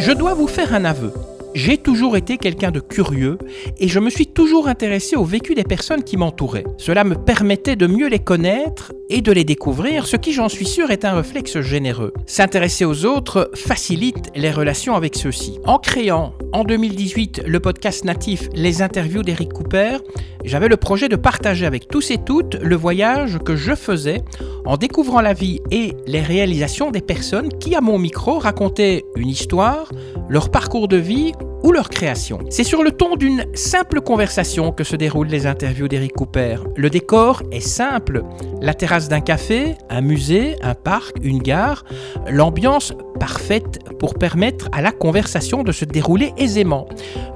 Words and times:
Je 0.00 0.12
dois 0.12 0.32
vous 0.32 0.46
faire 0.46 0.74
un 0.74 0.84
aveu. 0.84 1.12
J'ai 1.54 1.76
toujours 1.76 2.16
été 2.16 2.38
quelqu'un 2.38 2.70
de 2.70 2.78
curieux 2.78 3.36
et 3.78 3.88
je 3.88 3.98
me 3.98 4.10
suis 4.10 4.28
toujours 4.28 4.68
intéressé 4.68 5.16
au 5.16 5.24
vécu 5.24 5.56
des 5.56 5.64
personnes 5.64 6.04
qui 6.04 6.16
m'entouraient. 6.16 6.64
Cela 6.76 7.02
me 7.02 7.16
permettait 7.16 7.74
de 7.74 7.88
mieux 7.88 8.08
les 8.08 8.20
connaître 8.20 8.92
et 9.08 9.20
de 9.20 9.32
les 9.32 9.44
découvrir, 9.44 10.06
ce 10.06 10.16
qui 10.16 10.32
j'en 10.32 10.48
suis 10.48 10.66
sûr 10.66 10.90
est 10.90 11.04
un 11.04 11.14
réflexe 11.14 11.60
généreux. 11.60 12.12
S'intéresser 12.26 12.84
aux 12.84 13.04
autres 13.04 13.50
facilite 13.54 14.30
les 14.34 14.50
relations 14.50 14.94
avec 14.94 15.16
ceux-ci. 15.16 15.58
En 15.64 15.78
créant 15.78 16.34
en 16.52 16.64
2018 16.64 17.42
le 17.46 17.60
podcast 17.60 18.04
natif 18.04 18.48
Les 18.54 18.82
interviews 18.82 19.22
d'Eric 19.22 19.52
Cooper, 19.52 19.98
j'avais 20.44 20.68
le 20.68 20.76
projet 20.76 21.08
de 21.08 21.16
partager 21.16 21.66
avec 21.66 21.88
tous 21.88 22.10
et 22.10 22.18
toutes 22.18 22.54
le 22.56 22.76
voyage 22.76 23.38
que 23.44 23.56
je 23.56 23.74
faisais 23.74 24.22
en 24.64 24.76
découvrant 24.76 25.20
la 25.20 25.32
vie 25.32 25.60
et 25.70 25.94
les 26.06 26.20
réalisations 26.20 26.90
des 26.90 27.00
personnes 27.00 27.48
qui, 27.58 27.74
à 27.74 27.80
mon 27.80 27.98
micro, 27.98 28.38
racontaient 28.38 29.04
une 29.16 29.28
histoire, 29.28 29.90
leur 30.28 30.50
parcours 30.50 30.88
de 30.88 30.96
vie 30.96 31.32
ou 31.62 31.72
leur 31.72 31.88
création. 31.88 32.38
C'est 32.50 32.64
sur 32.64 32.82
le 32.82 32.92
ton 32.92 33.16
d'une 33.16 33.46
simple 33.54 34.00
conversation 34.00 34.72
que 34.72 34.84
se 34.84 34.96
déroulent 34.96 35.28
les 35.28 35.46
interviews 35.46 35.88
d'Eric 35.88 36.12
Cooper. 36.12 36.56
Le 36.76 36.90
décor 36.90 37.42
est 37.50 37.60
simple, 37.60 38.22
la 38.60 38.74
terrasse 38.74 39.08
d'un 39.08 39.20
café, 39.20 39.74
un 39.90 40.00
musée, 40.00 40.56
un 40.62 40.74
parc, 40.74 41.16
une 41.22 41.38
gare, 41.38 41.84
l'ambiance 42.28 42.92
parfaite 43.18 43.80
pour 43.98 44.14
permettre 44.14 44.68
à 44.72 44.80
la 44.80 44.92
conversation 44.92 45.62
de 45.62 45.72
se 45.72 45.84
dérouler 45.84 46.32
aisément. 46.36 46.86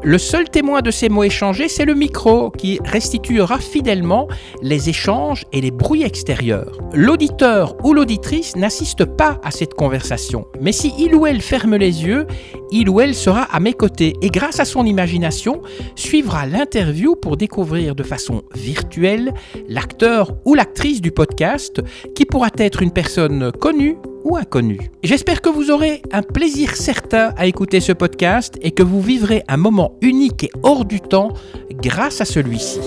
Le 0.03 0.19
seul 0.19 0.49
témoin 0.49 0.81
de 0.81 0.91
ces 0.91 1.09
mots 1.09 1.25
échangés, 1.25 1.69
c'est 1.69 1.85
le 1.85 1.95
micro 1.95 2.51
qui 2.51 2.79
restituera 2.85 3.59
fidèlement 3.59 4.29
les 4.63 4.89
échanges 4.89 5.45
et 5.53 5.61
les 5.61 5.71
bruits 5.71 6.03
extérieurs. 6.03 6.79
L'auditeur 6.93 7.77
ou 7.85 7.93
l'auditrice 7.93 8.57
n'assiste 8.57 9.05
pas 9.05 9.41
à 9.43 9.51
cette 9.51 9.75
conversation, 9.75 10.47
mais 10.61 10.73
si 10.73 10.93
il 10.99 11.15
ou 11.15 11.27
elle 11.27 11.41
ferme 11.41 11.77
les 11.77 12.05
yeux, 12.05 12.27
il 12.73 12.89
ou 12.89 13.01
elle 13.01 13.15
sera 13.15 13.43
à 13.43 13.61
mes 13.61 13.75
côtés 13.75 14.15
et 14.23 14.29
grâce 14.31 14.59
à 14.59 14.65
son 14.65 14.85
imagination 14.85 15.63
suivra 15.95 16.47
l'interview 16.47 17.15
pour 17.15 17.37
découvrir 17.37 17.95
de 17.95 18.03
façon 18.03 18.43
virtuelle 18.55 19.33
l'acteur 19.69 20.35
ou 20.45 20.55
l'actrice 20.55 21.01
du 21.01 21.13
podcast 21.13 21.81
qui 22.15 22.25
pourra 22.25 22.49
être 22.57 22.83
une 22.83 22.91
personne 22.91 23.53
connue 23.53 23.97
ou 24.25 24.37
inconnue. 24.37 24.91
J'espère 25.03 25.41
que 25.43 25.49
vous 25.49 25.71
aurez 25.71 26.03
un 26.13 26.23
plaisir 26.23 26.75
certain 26.75 27.35
à 27.37 27.47
écouter 27.47 27.81
ce 27.81 27.93
podcast 27.93 28.59
et 28.63 28.71
que 28.71 28.83
vous 28.83 29.01
vivrez 29.01 29.43
un 29.49 29.57
moment 29.57 29.99
unique 30.01 30.45
et 30.45 30.51
hors 30.63 30.85
du 30.85 31.01
temps 31.01 31.33
grâce 31.83 32.21
à 32.21 32.25
celui-ci. 32.25 32.81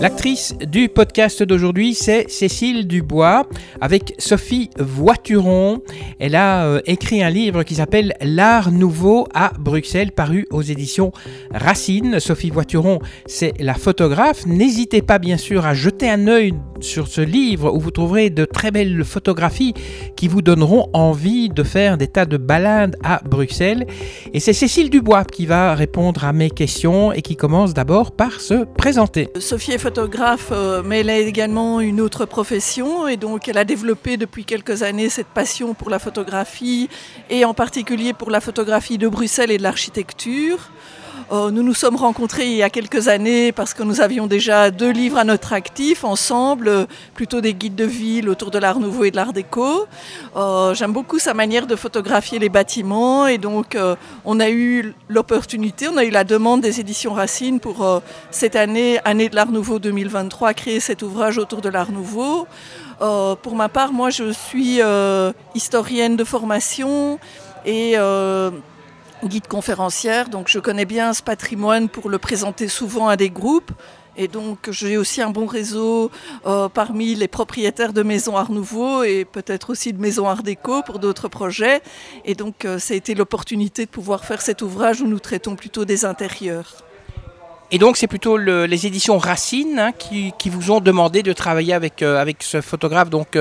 L'actrice 0.00 0.54
du 0.58 0.88
podcast 0.88 1.42
d'aujourd'hui, 1.44 1.94
c'est 1.94 2.28
Cécile 2.28 2.86
Dubois 2.86 3.46
avec 3.80 4.14
Sophie 4.18 4.68
Voituron. 4.76 5.82
Elle 6.18 6.34
a 6.34 6.66
euh, 6.66 6.80
écrit 6.86 7.22
un 7.22 7.30
livre 7.30 7.62
qui 7.62 7.76
s'appelle 7.76 8.12
L'art 8.20 8.72
nouveau 8.72 9.26
à 9.32 9.52
Bruxelles, 9.58 10.10
paru 10.10 10.46
aux 10.50 10.62
éditions 10.62 11.12
Racine. 11.52 12.18
Sophie 12.18 12.50
Voituron, 12.50 12.98
c'est 13.26 13.54
la 13.60 13.74
photographe. 13.74 14.46
N'hésitez 14.46 15.00
pas 15.00 15.18
bien 15.18 15.36
sûr 15.36 15.64
à 15.64 15.74
jeter 15.74 16.10
un 16.10 16.26
œil 16.26 16.54
sur 16.80 17.06
ce 17.06 17.20
livre 17.20 17.72
où 17.72 17.78
vous 17.78 17.92
trouverez 17.92 18.30
de 18.30 18.44
très 18.44 18.72
belles 18.72 19.04
photographies 19.04 19.74
qui 20.16 20.28
vous 20.28 20.42
donneront 20.42 20.88
envie 20.92 21.48
de 21.48 21.62
faire 21.62 21.96
des 21.96 22.08
tas 22.08 22.26
de 22.26 22.36
balades 22.36 22.96
à 23.04 23.22
Bruxelles. 23.24 23.86
Et 24.34 24.40
c'est 24.40 24.52
Cécile 24.52 24.90
Dubois 24.90 25.24
qui 25.24 25.46
va 25.46 25.74
répondre 25.74 26.24
à 26.24 26.32
mes 26.32 26.50
questions 26.50 27.12
et 27.12 27.22
qui 27.22 27.36
commence 27.36 27.74
d'abord 27.74 28.12
par 28.12 28.40
se 28.40 28.64
présenter. 28.76 29.28
Sophie 29.38 29.72
photographe, 29.84 30.48
euh, 30.50 30.82
mais 30.82 31.00
elle 31.00 31.10
a 31.10 31.18
également 31.18 31.78
une 31.82 32.00
autre 32.00 32.24
profession 32.24 33.06
et 33.06 33.18
donc 33.18 33.48
elle 33.48 33.58
a 33.58 33.66
développé 33.66 34.16
depuis 34.16 34.46
quelques 34.46 34.82
années 34.82 35.10
cette 35.10 35.26
passion 35.26 35.74
pour 35.74 35.90
la 35.90 35.98
photographie 35.98 36.88
et 37.28 37.44
en 37.44 37.52
particulier 37.52 38.14
pour 38.14 38.30
la 38.30 38.40
photographie 38.40 38.96
de 38.96 39.08
Bruxelles 39.08 39.50
et 39.50 39.58
de 39.58 39.62
l'architecture. 39.62 40.70
Euh, 41.32 41.50
nous 41.50 41.62
nous 41.62 41.74
sommes 41.74 41.96
rencontrés 41.96 42.46
il 42.46 42.56
y 42.56 42.62
a 42.62 42.70
quelques 42.70 43.08
années 43.08 43.50
parce 43.50 43.72
que 43.72 43.82
nous 43.82 44.00
avions 44.00 44.26
déjà 44.26 44.70
deux 44.70 44.90
livres 44.90 45.18
à 45.18 45.24
notre 45.24 45.52
actif 45.52 46.04
ensemble, 46.04 46.68
euh, 46.68 46.86
plutôt 47.14 47.40
des 47.40 47.54
guides 47.54 47.74
de 47.74 47.84
ville 47.84 48.28
autour 48.28 48.50
de 48.50 48.58
l'art 48.58 48.78
nouveau 48.78 49.04
et 49.04 49.10
de 49.10 49.16
l'art 49.16 49.32
déco. 49.32 49.86
Euh, 50.36 50.74
j'aime 50.74 50.92
beaucoup 50.92 51.18
sa 51.18 51.32
manière 51.32 51.66
de 51.66 51.76
photographier 51.76 52.38
les 52.38 52.50
bâtiments 52.50 53.26
et 53.26 53.38
donc 53.38 53.76
on 54.24 54.40
a 54.40 54.50
eu 54.50 54.94
l'opportunité, 55.08 55.88
on 55.88 55.96
a 55.96 56.04
eu 56.04 56.10
la 56.10 56.24
demande 56.24 56.60
des 56.60 56.80
éditions 56.80 57.14
Racine 57.14 57.60
pour 57.60 58.02
cette 58.30 58.56
année, 58.56 58.98
année 59.04 59.28
de 59.28 59.36
l'art 59.36 59.50
nouveau 59.50 59.78
2023, 59.78 60.54
créer 60.54 60.80
cet 60.80 61.02
ouvrage 61.02 61.38
autour 61.38 61.60
de 61.60 61.68
l'art 61.68 61.92
nouveau. 61.92 62.46
pour 62.98 63.54
ma 63.56 63.68
part, 63.68 63.92
moi 63.92 64.10
je 64.10 64.32
suis 64.32 64.80
historienne 65.54 66.16
de 66.16 66.24
formation 66.24 67.18
et 67.64 67.96
guide 69.28 69.46
conférencière, 69.46 70.28
donc 70.28 70.48
je 70.48 70.58
connais 70.58 70.84
bien 70.84 71.12
ce 71.12 71.22
patrimoine 71.22 71.88
pour 71.88 72.08
le 72.08 72.18
présenter 72.18 72.68
souvent 72.68 73.08
à 73.08 73.16
des 73.16 73.30
groupes. 73.30 73.72
Et 74.16 74.28
donc 74.28 74.70
j'ai 74.70 74.96
aussi 74.96 75.22
un 75.22 75.30
bon 75.30 75.46
réseau 75.46 76.10
euh, 76.46 76.68
parmi 76.68 77.14
les 77.14 77.26
propriétaires 77.26 77.92
de 77.92 78.02
maisons 78.02 78.36
Art 78.36 78.52
Nouveau 78.52 79.02
et 79.02 79.24
peut-être 79.24 79.70
aussi 79.70 79.92
de 79.92 80.00
maisons 80.00 80.28
Art 80.28 80.42
Déco 80.42 80.82
pour 80.82 80.98
d'autres 81.00 81.28
projets. 81.28 81.82
Et 82.24 82.34
donc 82.34 82.64
euh, 82.64 82.78
ça 82.78 82.94
a 82.94 82.96
été 82.96 83.14
l'opportunité 83.14 83.86
de 83.86 83.90
pouvoir 83.90 84.24
faire 84.24 84.40
cet 84.40 84.62
ouvrage 84.62 85.00
où 85.00 85.06
nous 85.06 85.18
traitons 85.18 85.56
plutôt 85.56 85.84
des 85.84 86.04
intérieurs. 86.04 86.84
Et 87.72 87.78
donc 87.78 87.96
c'est 87.96 88.06
plutôt 88.06 88.36
les 88.36 88.86
éditions 88.86 89.18
Racine 89.18 89.78
hein, 89.80 89.92
qui, 89.92 90.32
vous 90.48 90.70
ont 90.70 90.80
demandé 90.80 91.24
de 91.24 91.32
travailler 91.32 91.72
avec, 91.72 92.02
euh, 92.02 92.20
avec 92.20 92.42
ce 92.42 92.60
photographe, 92.60 93.10
donc 93.10 93.36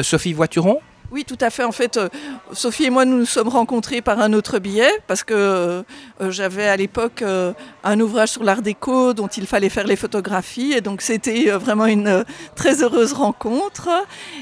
Sophie 0.00 0.32
Voituron? 0.32 0.80
Oui, 1.10 1.24
tout 1.24 1.38
à 1.40 1.50
fait. 1.50 1.64
En 1.64 1.72
fait, 1.72 1.96
euh, 1.96 2.08
Sophie 2.52 2.84
et 2.84 2.90
moi, 2.90 3.04
nous 3.04 3.18
nous 3.18 3.26
sommes 3.26 3.48
rencontrés 3.48 4.00
par 4.00 4.20
un 4.20 4.32
autre 4.32 4.58
biais, 4.58 4.90
parce 5.06 5.22
que 5.22 5.34
euh, 5.34 5.82
j'avais 6.30 6.66
à 6.66 6.76
l'époque 6.76 7.22
euh, 7.22 7.52
un 7.84 8.00
ouvrage 8.00 8.30
sur 8.30 8.44
l'art 8.44 8.62
déco 8.62 9.12
dont 9.12 9.28
il 9.28 9.46
fallait 9.46 9.68
faire 9.68 9.86
les 9.86 9.96
photographies. 9.96 10.72
Et 10.72 10.80
donc, 10.80 11.02
c'était 11.02 11.50
vraiment 11.50 11.86
une 11.86 12.24
très 12.56 12.82
heureuse 12.82 13.12
rencontre. 13.12 13.88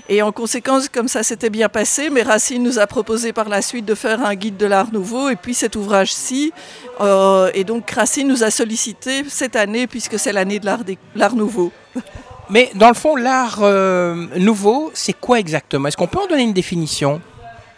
Et 0.09 0.23
en 0.23 0.33
conséquence, 0.33 0.89
comme 0.89 1.09
ça 1.09 1.23
s'était 1.23 1.51
bien 1.51 1.69
passé, 1.69 2.11
mais 2.11 2.23
Racine 2.23 2.63
nous 2.63 2.79
a 2.79 2.87
proposé 2.87 3.33
par 3.33 3.49
la 3.49 3.61
suite 3.61 3.85
de 3.85 3.95
faire 3.95 4.25
un 4.25 4.35
guide 4.35 4.57
de 4.57 4.67
l'art 4.67 4.93
nouveau, 4.93 5.29
et 5.29 5.37
puis 5.37 5.55
cet 5.55 5.77
ouvrage-ci. 5.77 6.53
et 7.55 7.65
donc, 7.65 7.91
Racine 7.91 8.29
nous 8.29 8.45
a 8.45 8.51
sollicité 8.51 9.25
cette 9.29 9.57
année, 9.57 9.87
puisque 9.87 10.19
c'est 10.19 10.33
l'année 10.33 10.61
de 10.61 10.67
l'art 11.15 11.35
nouveau. 11.35 11.73
Mais 12.53 12.71
dans 12.75 12.89
le 12.89 12.95
fond, 12.95 13.17
l'art 13.17 13.61
euh, 13.63 14.27
nouveau, 14.37 14.91
c'est 14.93 15.15
quoi 15.15 15.39
exactement? 15.41 15.89
Est-ce 15.89 15.97
qu'on 15.97 16.07
peut 16.07 16.19
en 16.19 16.27
donner 16.27 16.43
une 16.43 16.53
définition? 16.53 17.23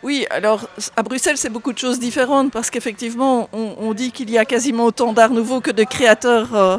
Oui, 0.04 0.26
alors 0.28 0.68
à 0.96 1.02
Bruxelles, 1.02 1.38
c'est 1.38 1.48
beaucoup 1.48 1.72
de 1.72 1.78
choses 1.78 1.98
différentes 1.98 2.52
parce 2.52 2.68
qu'effectivement, 2.68 3.48
on, 3.54 3.94
dit 3.94 4.12
qu'il 4.12 4.28
y 4.30 4.36
a 4.36 4.44
quasiment 4.44 4.84
autant 4.84 5.14
d'art 5.14 5.30
nouveau 5.30 5.62
que 5.62 5.70
de 5.70 5.82
créateurs. 5.82 6.54
Euh, 6.54 6.76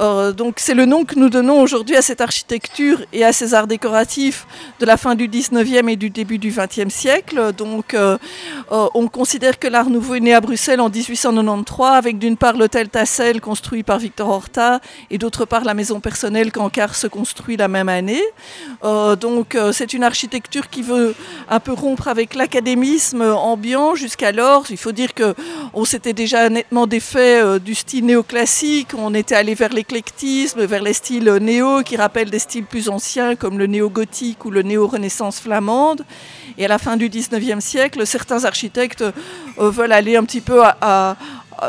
euh, 0.00 0.32
donc 0.32 0.54
c'est 0.56 0.72
le 0.72 0.86
nom 0.86 1.04
que 1.04 1.16
nous 1.16 1.28
donnons 1.28 1.60
aujourd'hui 1.60 1.94
à 1.94 2.00
cette 2.00 2.22
architecture 2.22 3.02
et 3.12 3.22
à 3.22 3.34
ces 3.34 3.52
arts 3.52 3.66
décoratifs 3.66 4.46
de 4.80 4.86
la 4.86 4.96
fin 4.96 5.14
du 5.14 5.28
19e 5.28 5.90
et 5.90 5.96
du 5.96 6.08
début 6.08 6.38
du 6.38 6.50
20e 6.50 6.88
siècle. 6.88 7.52
Donc 7.52 7.92
euh, 7.92 8.16
on 8.70 9.08
considère 9.08 9.58
que 9.58 9.68
l'art 9.68 9.90
nouveau 9.90 10.14
est 10.14 10.20
né 10.20 10.32
à 10.32 10.40
Bruxelles 10.40 10.80
en 10.80 10.88
1893 10.88 11.98
avec 11.98 12.18
d'une 12.18 12.38
part 12.38 12.56
l'hôtel 12.56 12.88
Tassel 12.88 13.42
construit 13.42 13.82
par 13.82 13.98
Victor 13.98 14.30
Horta 14.30 14.80
et 15.10 15.18
d'autre 15.18 15.44
part 15.44 15.64
la 15.64 15.74
maison 15.74 16.00
personnelle 16.00 16.50
qu'Ankar 16.50 16.94
se 16.94 17.08
construit 17.08 17.58
la 17.58 17.68
même 17.68 17.90
année. 17.90 18.22
donc 18.82 19.58
c'est 19.72 19.92
une 19.92 20.02
architecture 20.02 20.70
qui 20.70 20.80
veut 20.80 21.14
un 21.50 21.60
peu 21.60 21.72
rompre 21.72 22.08
avec 22.08 22.34
la 22.34 22.48
académisme 22.54 23.22
ambiant 23.22 23.96
jusqu'alors. 23.96 24.66
Il 24.70 24.76
faut 24.76 24.92
dire 24.92 25.12
que 25.12 25.34
on 25.72 25.84
s'était 25.84 26.12
déjà 26.12 26.48
nettement 26.48 26.86
défait 26.86 27.42
euh, 27.42 27.58
du 27.58 27.74
style 27.74 28.06
néoclassique. 28.06 28.90
On 28.96 29.12
était 29.12 29.34
allé 29.34 29.54
vers 29.54 29.72
l'éclectisme, 29.72 30.64
vers 30.64 30.80
les 30.80 30.92
styles 30.92 31.28
néo 31.40 31.82
qui 31.82 31.96
rappellent 31.96 32.30
des 32.30 32.38
styles 32.38 32.64
plus 32.64 32.88
anciens 32.88 33.34
comme 33.34 33.58
le 33.58 33.66
néo-gothique 33.66 34.44
ou 34.44 34.52
le 34.52 34.62
néo-renaissance 34.62 35.40
flamande. 35.40 36.04
Et 36.56 36.64
à 36.64 36.68
la 36.68 36.78
fin 36.78 36.96
du 36.96 37.08
19e 37.08 37.58
siècle, 37.58 38.06
certains 38.06 38.44
architectes 38.44 39.02
euh, 39.02 39.70
veulent 39.70 39.90
aller 39.90 40.14
un 40.14 40.22
petit 40.22 40.40
peu 40.40 40.62
à, 40.62 41.16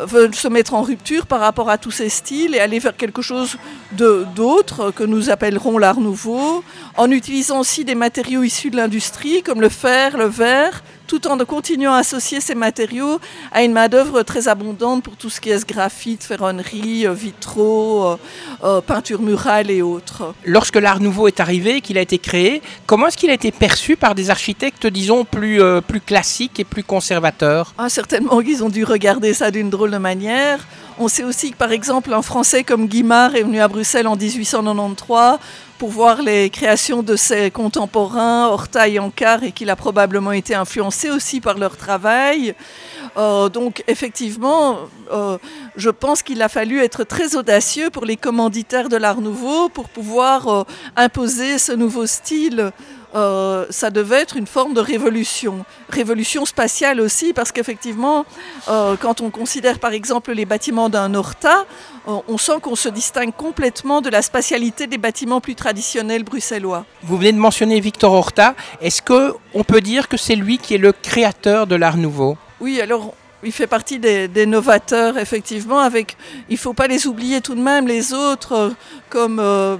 veulent 0.03 0.35
se 0.35 0.47
mettre 0.47 0.73
en 0.73 0.81
rupture 0.81 1.25
par 1.25 1.39
rapport 1.39 1.69
à 1.69 1.77
tous 1.77 1.91
ces 1.91 2.09
styles 2.09 2.55
et 2.55 2.59
aller 2.59 2.79
vers 2.79 2.95
quelque 2.95 3.21
chose 3.21 3.57
d'autre 3.93 4.91
que 4.91 5.03
nous 5.03 5.29
appellerons 5.29 5.77
l'art 5.77 5.99
nouveau, 5.99 6.63
en 6.97 7.11
utilisant 7.11 7.59
aussi 7.59 7.85
des 7.85 7.95
matériaux 7.95 8.43
issus 8.43 8.69
de 8.69 8.77
l'industrie 8.77 9.43
comme 9.43 9.61
le 9.61 9.69
fer, 9.69 10.17
le 10.17 10.25
verre, 10.25 10.83
tout 11.07 11.27
en 11.27 11.37
continuant 11.45 11.93
à 11.93 11.99
associer 11.99 12.41
ces 12.41 12.55
matériaux 12.55 13.19
à 13.51 13.63
une 13.63 13.73
main-d'œuvre 13.73 14.23
très 14.23 14.47
abondante 14.47 15.03
pour 15.03 15.15
tout 15.15 15.29
ce 15.29 15.39
qui 15.39 15.49
est 15.49 15.67
graphite, 15.67 16.23
ferronnerie, 16.23 17.05
euh, 17.05 17.13
vitraux, 17.13 18.05
euh, 18.05 18.17
euh, 18.63 18.81
peinture 18.81 19.21
murale 19.21 19.69
et 19.69 19.81
autres. 19.81 20.33
Lorsque 20.45 20.75
l'art 20.75 20.99
nouveau 20.99 21.27
est 21.27 21.39
arrivé, 21.39 21.81
qu'il 21.81 21.97
a 21.97 22.01
été 22.01 22.17
créé, 22.17 22.61
comment 22.85 23.07
est-ce 23.07 23.17
qu'il 23.17 23.29
a 23.29 23.33
été 23.33 23.51
perçu 23.51 23.95
par 23.95 24.15
des 24.15 24.29
architectes, 24.29 24.87
disons, 24.87 25.25
plus, 25.25 25.61
plus 25.87 26.01
classiques 26.01 26.59
et 26.59 26.63
plus 26.63 26.83
conservateurs? 26.83 27.73
Ah, 27.77 27.89
Certainement 27.89 28.41
qu'ils 28.41 28.63
ont 28.63 28.69
dû 28.69 28.83
regarder 28.83 29.33
ça 29.33 29.51
d'une 29.51 29.69
drôle 29.69 29.91
de 29.91 29.97
manière. 29.97 30.65
On 30.97 31.07
sait 31.07 31.23
aussi 31.23 31.51
que, 31.51 31.57
par 31.57 31.71
exemple, 31.71 32.13
un 32.13 32.21
Français 32.21 32.63
comme 32.63 32.87
Guimard 32.87 33.35
est 33.35 33.43
venu 33.43 33.59
à 33.59 33.67
Bruxelles 33.67 34.07
en 34.07 34.15
1893 34.15 35.39
pour 35.77 35.89
voir 35.89 36.21
les 36.21 36.49
créations 36.49 37.03
de 37.03 37.15
ses 37.15 37.51
contemporains, 37.51 38.47
Horta 38.47 38.87
et 38.87 38.99
Ankar, 38.99 39.43
et 39.43 39.51
qu'il 39.51 39.69
a 39.69 39.75
probablement 39.75 40.31
été 40.31 40.55
influencé 40.55 41.09
aussi 41.09 41.41
par 41.41 41.57
leur 41.57 41.75
travail. 41.75 42.55
Euh, 43.17 43.49
donc 43.49 43.83
effectivement, 43.87 44.77
euh, 45.11 45.37
je 45.75 45.89
pense 45.89 46.23
qu'il 46.23 46.41
a 46.41 46.49
fallu 46.49 46.79
être 46.81 47.03
très 47.03 47.35
audacieux 47.35 47.89
pour 47.89 48.05
les 48.05 48.17
commanditaires 48.17 48.89
de 48.89 48.97
l'Art 48.97 49.21
nouveau 49.21 49.69
pour 49.69 49.89
pouvoir 49.89 50.47
euh, 50.47 50.63
imposer 50.95 51.57
ce 51.57 51.71
nouveau 51.71 52.05
style. 52.05 52.71
Ça 53.15 53.89
devait 53.89 54.17
être 54.17 54.35
une 54.35 54.45
forme 54.47 54.73
de 54.73 54.81
révolution. 54.81 55.65
Révolution 55.89 56.45
spatiale 56.45 56.99
aussi, 56.99 57.33
parce 57.33 57.51
qu'effectivement, 57.51 58.25
quand 58.67 59.21
on 59.21 59.29
considère 59.29 59.79
par 59.79 59.93
exemple 59.93 60.33
les 60.33 60.45
bâtiments 60.45 60.89
d'un 60.89 61.13
Horta, 61.13 61.65
on 62.05 62.37
sent 62.37 62.59
qu'on 62.61 62.75
se 62.75 62.89
distingue 62.89 63.33
complètement 63.35 64.01
de 64.01 64.09
la 64.09 64.21
spatialité 64.21 64.85
des 64.87 64.97
bâtiments 64.97 65.41
plus 65.41 65.55
traditionnels 65.55 66.23
bruxellois. 66.23 66.85
Vous 67.03 67.17
venez 67.17 67.31
de 67.31 67.37
mentionner 67.37 67.79
Victor 67.79 68.13
Horta. 68.13 68.53
Est-ce 68.81 69.01
qu'on 69.01 69.63
peut 69.63 69.81
dire 69.81 70.07
que 70.07 70.17
c'est 70.17 70.35
lui 70.35 70.57
qui 70.57 70.75
est 70.75 70.79
le 70.79 70.91
créateur 70.91 71.67
de 71.67 71.75
l'Art 71.75 71.97
nouveau? 71.97 72.37
Oui, 72.59 72.81
alors 72.81 73.13
il 73.43 73.51
fait 73.51 73.67
partie 73.67 73.99
des, 73.99 74.45
novateurs, 74.45 75.17
effectivement. 75.17 75.79
Avec, 75.79 76.17
il 76.49 76.53
ne 76.53 76.57
faut 76.57 76.73
pas 76.73 76.87
les 76.87 77.07
oublier 77.07 77.41
tout 77.41 77.55
de 77.55 77.61
même, 77.61 77.87
les 77.87 78.13
autres, 78.13 78.53
euh, 78.53 78.69
comme 79.09 79.39
euh, 79.39 79.77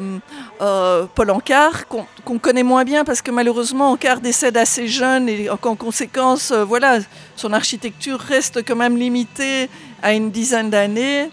euh, 0.62 1.06
Paul 1.16 1.32
Ancard, 1.32 1.88
qu'on 1.88 2.40
connaît 2.40 2.64
moins 2.64 2.84
bien 2.84 3.04
parce 3.04 3.22
que 3.22 3.32
malheureusement 3.32 3.92
Ancard 3.92 4.22
décède 4.22 4.58
assez 4.58 4.88
jeune 4.88 5.30
et 5.30 5.50
en 5.50 5.58
conséquence, 5.58 6.52
voilà, 6.52 7.00
son 7.36 7.54
architecture 7.54 8.20
reste 8.20 8.64
quand 8.66 8.76
même 8.76 8.98
limitée 8.98 9.70
à 10.02 10.14
une 10.14 10.32
dizaine 10.32 10.70
d'années. 10.70 11.30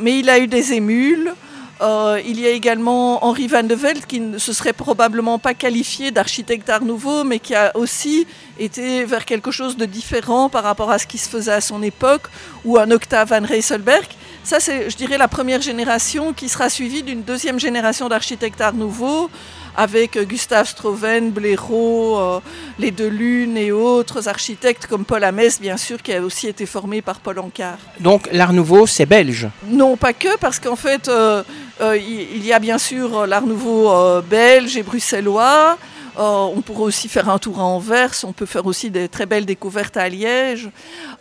mais 0.00 0.18
il 0.18 0.30
a 0.30 0.38
eu 0.38 0.46
des 0.46 0.72
émules. 0.72 1.34
Euh, 1.80 2.20
il 2.26 2.40
y 2.40 2.46
a 2.46 2.50
également 2.50 3.24
Henri 3.24 3.46
Van 3.46 3.62
de 3.62 3.74
Velde 3.74 4.04
qui 4.06 4.18
ne 4.20 4.38
se 4.38 4.52
serait 4.52 4.72
probablement 4.72 5.38
pas 5.38 5.54
qualifié 5.54 6.10
d'architecte 6.10 6.68
art 6.68 6.84
nouveau, 6.84 7.22
mais 7.22 7.38
qui 7.38 7.54
a 7.54 7.76
aussi 7.76 8.26
été 8.58 9.04
vers 9.04 9.24
quelque 9.24 9.50
chose 9.50 9.76
de 9.76 9.84
différent 9.84 10.48
par 10.48 10.64
rapport 10.64 10.90
à 10.90 10.98
ce 10.98 11.06
qui 11.06 11.18
se 11.18 11.28
faisait 11.28 11.52
à 11.52 11.60
son 11.60 11.82
époque, 11.82 12.28
ou 12.64 12.78
un 12.78 12.90
Octave 12.90 13.28
Van 13.28 13.46
Reyselberg. 13.46 14.08
Ça, 14.42 14.58
c'est, 14.60 14.90
je 14.90 14.96
dirais, 14.96 15.18
la 15.18 15.28
première 15.28 15.60
génération 15.60 16.32
qui 16.32 16.48
sera 16.48 16.68
suivie 16.68 17.02
d'une 17.02 17.22
deuxième 17.22 17.60
génération 17.60 18.08
d'architectes 18.08 18.60
art 18.60 18.74
nouveau 18.74 19.30
avec 19.76 20.18
Gustave 20.28 20.68
Stroven, 20.68 21.30
Blaireau, 21.30 22.18
euh, 22.18 22.40
les 22.78 22.90
Delunes 22.90 23.56
et 23.56 23.72
autres 23.72 24.28
architectes 24.28 24.86
comme 24.86 25.04
Paul 25.04 25.24
Hamès, 25.24 25.60
bien 25.60 25.76
sûr, 25.76 26.02
qui 26.02 26.12
a 26.12 26.20
aussi 26.22 26.48
été 26.48 26.66
formé 26.66 27.02
par 27.02 27.20
Paul 27.20 27.38
Ancard. 27.38 27.78
Donc 28.00 28.28
l'Art 28.32 28.52
Nouveau, 28.52 28.86
c'est 28.86 29.06
belge 29.06 29.48
Non, 29.66 29.96
pas 29.96 30.12
que, 30.12 30.36
parce 30.38 30.58
qu'en 30.58 30.76
fait, 30.76 31.08
euh, 31.08 31.42
euh, 31.80 31.96
il 31.96 32.44
y 32.44 32.52
a 32.52 32.58
bien 32.58 32.78
sûr 32.78 33.26
l'Art 33.26 33.46
Nouveau 33.46 33.92
belge 34.22 34.76
et 34.76 34.82
bruxellois. 34.82 35.76
On 36.18 36.60
pourrait 36.62 36.84
aussi 36.84 37.08
faire 37.08 37.28
un 37.28 37.38
tour 37.38 37.60
à 37.60 37.64
Anvers, 37.64 38.14
on 38.24 38.32
peut 38.32 38.46
faire 38.46 38.66
aussi 38.66 38.90
des 38.90 39.08
très 39.08 39.26
belles 39.26 39.46
découvertes 39.46 39.96
à 39.96 40.08
Liège. 40.08 40.70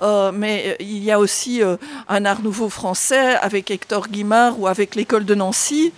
Euh, 0.02 0.32
mais 0.34 0.64
euh, 0.68 0.76
il 0.80 1.04
y 1.04 1.12
a 1.12 1.20
aussi 1.20 1.64
euh, 1.64 1.78
un 2.08 2.26
art 2.26 2.42
nouveau 2.42 2.70
français 2.70 3.36
avec 3.36 3.72
Hector 3.72 4.08
Guimard 4.08 4.60
ou 4.60 4.68
avec 4.68 4.96
l'école 4.96 5.26
de 5.26 5.36
Nancy 5.36 5.94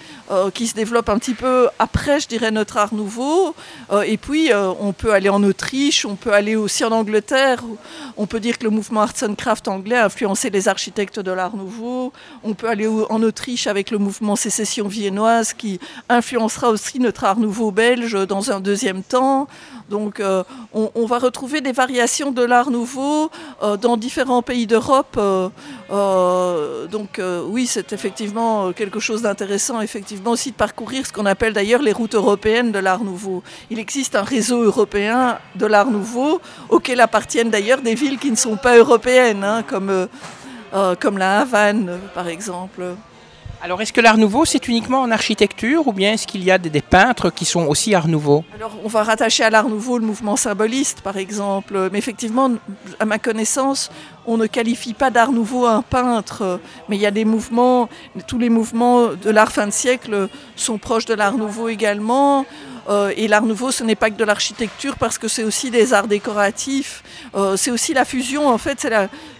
qui 0.54 0.68
se 0.68 0.76
développe 0.76 1.10
un 1.10 1.18
petit 1.18 1.34
peu 1.34 1.70
après, 1.80 2.20
je 2.20 2.28
dirais, 2.28 2.52
notre 2.52 2.78
art 2.78 2.94
nouveau. 2.94 3.56
et 4.06 4.16
puis, 4.18 4.52
on 4.54 4.94
peut 4.94 5.12
aller 5.12 5.28
en 5.28 5.42
Autriche, 5.42 6.06
on 6.06 6.14
peut 6.14 6.32
aller 6.32 6.56
aussi 6.56 6.84
en 6.84 6.92
Angleterre. 6.92 7.64
On 8.16 8.28
peut 8.28 8.40
dire 8.40 8.60
que 8.60 8.64
le 8.66 8.70
mouvement 8.70 9.02
Arts 9.02 9.24
and 9.24 9.34
Craft 9.34 9.68
anglais 9.68 9.96
a 9.96 10.06
influencé 10.06 10.52
les 10.52 10.68
architectes 10.68 11.20
de 11.20 11.32
l'art 11.32 11.56
nouveau. 11.56 12.14
On 12.44 12.54
peut 12.54 12.70
aller 12.70 12.88
en 12.88 13.24
Autriche 13.24 13.66
avec 13.66 13.90
le 13.90 13.98
mouvement 13.98 14.36
sécession 14.36 14.88
viennoise 14.88 15.54
qui 15.54 15.80
influencera 16.10 16.70
aussi 16.70 17.00
notre 17.00 17.24
art 17.24 17.40
nouveau 17.40 17.72
belge 17.72 18.14
dans 18.28 18.52
un 18.52 18.60
deuxième 18.60 18.89
temps. 19.04 19.48
Donc, 19.90 20.22
on, 20.74 21.06
va 21.06 21.18
retrouver 21.18 21.62
des 21.62 21.72
variations 21.72 22.32
de 22.32 22.44
l'art 22.44 22.70
nouveau 22.70 23.32
dans 23.82 23.90
dans 23.90 23.98
différents 23.98 24.44
pays 24.44 24.68
d'Europe. 24.68 25.16
Euh, 25.18 25.50
euh, 25.90 26.86
donc 26.86 27.18
euh, 27.18 27.44
oui, 27.44 27.66
c'est 27.66 27.92
effectivement 27.92 28.72
quelque 28.72 29.00
chose 29.00 29.24
d'intéressant, 29.24 29.82
effectivement 29.82 30.32
aussi 30.32 30.52
de 30.52 30.56
parcourir 30.56 31.08
ce 31.08 31.12
qu'on 31.12 31.26
appelle 31.26 31.54
d'ailleurs 31.54 31.82
les 31.82 31.92
routes 31.92 32.14
européennes 32.14 32.72
de 32.72 32.78
l'Art 32.78 33.04
Nouveau. 33.04 33.42
Il 33.72 33.80
existe 33.80 34.16
un 34.16 34.22
réseau 34.22 34.62
européen 34.62 35.40
de 35.56 35.66
l'Art 35.66 35.90
Nouveau 35.90 36.40
auquel 36.70 37.02
appartiennent 37.02 37.50
d'ailleurs 37.50 37.82
des 37.82 37.96
villes 37.96 38.20
qui 38.20 38.30
ne 38.30 38.36
sont 38.36 38.58
pas 38.58 38.78
européennes, 38.78 39.44
hein, 39.44 39.64
comme, 39.64 40.08
comme 41.00 41.18
la 41.18 41.40
Havane 41.40 42.00
par 42.14 42.28
exemple. 42.28 42.84
Alors, 43.62 43.82
est-ce 43.82 43.92
que 43.92 44.00
l'art 44.00 44.18
nouveau, 44.18 44.46
c'est 44.46 44.70
uniquement 44.70 45.02
en 45.02 45.12
architecture 45.12 45.86
ou 45.86 45.92
bien 45.92 46.14
est-ce 46.14 46.26
qu'il 46.26 46.46
y 46.46 46.52
a 46.52 46.58
des, 46.58 46.82
peintres 46.82 47.30
qui 47.30 47.44
sont 47.44 47.66
aussi 47.66 47.94
art 47.94 48.08
nouveau 48.08 48.46
Alors, 48.56 48.72
on 48.86 48.88
va 48.88 49.04
rattacher 49.04 49.44
à 49.44 49.50
l'art 49.50 49.68
nouveau 49.68 49.98
le 49.98 50.06
mouvement 50.06 50.38
symboliste, 50.38 51.02
par 51.02 51.18
exemple. 51.18 51.90
Mais 51.92 51.98
effectivement, 51.98 52.52
à 53.00 53.06
ma 53.06 53.20
connaissance, 53.20 53.92
on 54.26 54.38
ne 54.38 54.48
qualifie 54.48 54.94
pas 54.94 55.10
d'art 55.10 55.34
nouveau 55.34 55.66
un 55.66 55.82
peintre. 55.82 56.62
Mais 56.88 56.96
il 56.96 57.02
y 57.02 57.06
a 57.06 57.12
des 57.12 57.26
mouvements, 57.26 57.90
tous 58.28 58.38
les 58.38 58.50
mouvements 58.50 59.08
de 59.08 59.30
l'art 59.30 59.52
fin 59.52 59.68
de 59.68 59.72
siècle 59.72 60.30
sont 60.56 60.78
proches 60.78 61.06
de 61.06 61.14
l'art 61.14 61.36
nouveau 61.36 61.68
également. 61.68 62.46
Euh, 62.90 63.14
et 63.16 63.28
l'art 63.28 63.46
nouveau, 63.46 63.72
ce 63.72 63.84
n'est 63.84 63.96
pas 63.96 64.10
que 64.10 64.16
de 64.16 64.24
l'architecture 64.24 64.96
parce 64.98 65.18
que 65.20 65.28
c'est 65.28 65.44
aussi 65.44 65.70
des 65.70 65.94
arts 65.94 66.08
décoratifs. 66.08 67.04
Euh, 67.36 67.56
c'est 67.56 67.70
aussi 67.70 67.94
la 67.94 68.04
fusion, 68.04 68.48
en 68.48 68.58
fait, 68.58 68.80
c'est 68.80 68.92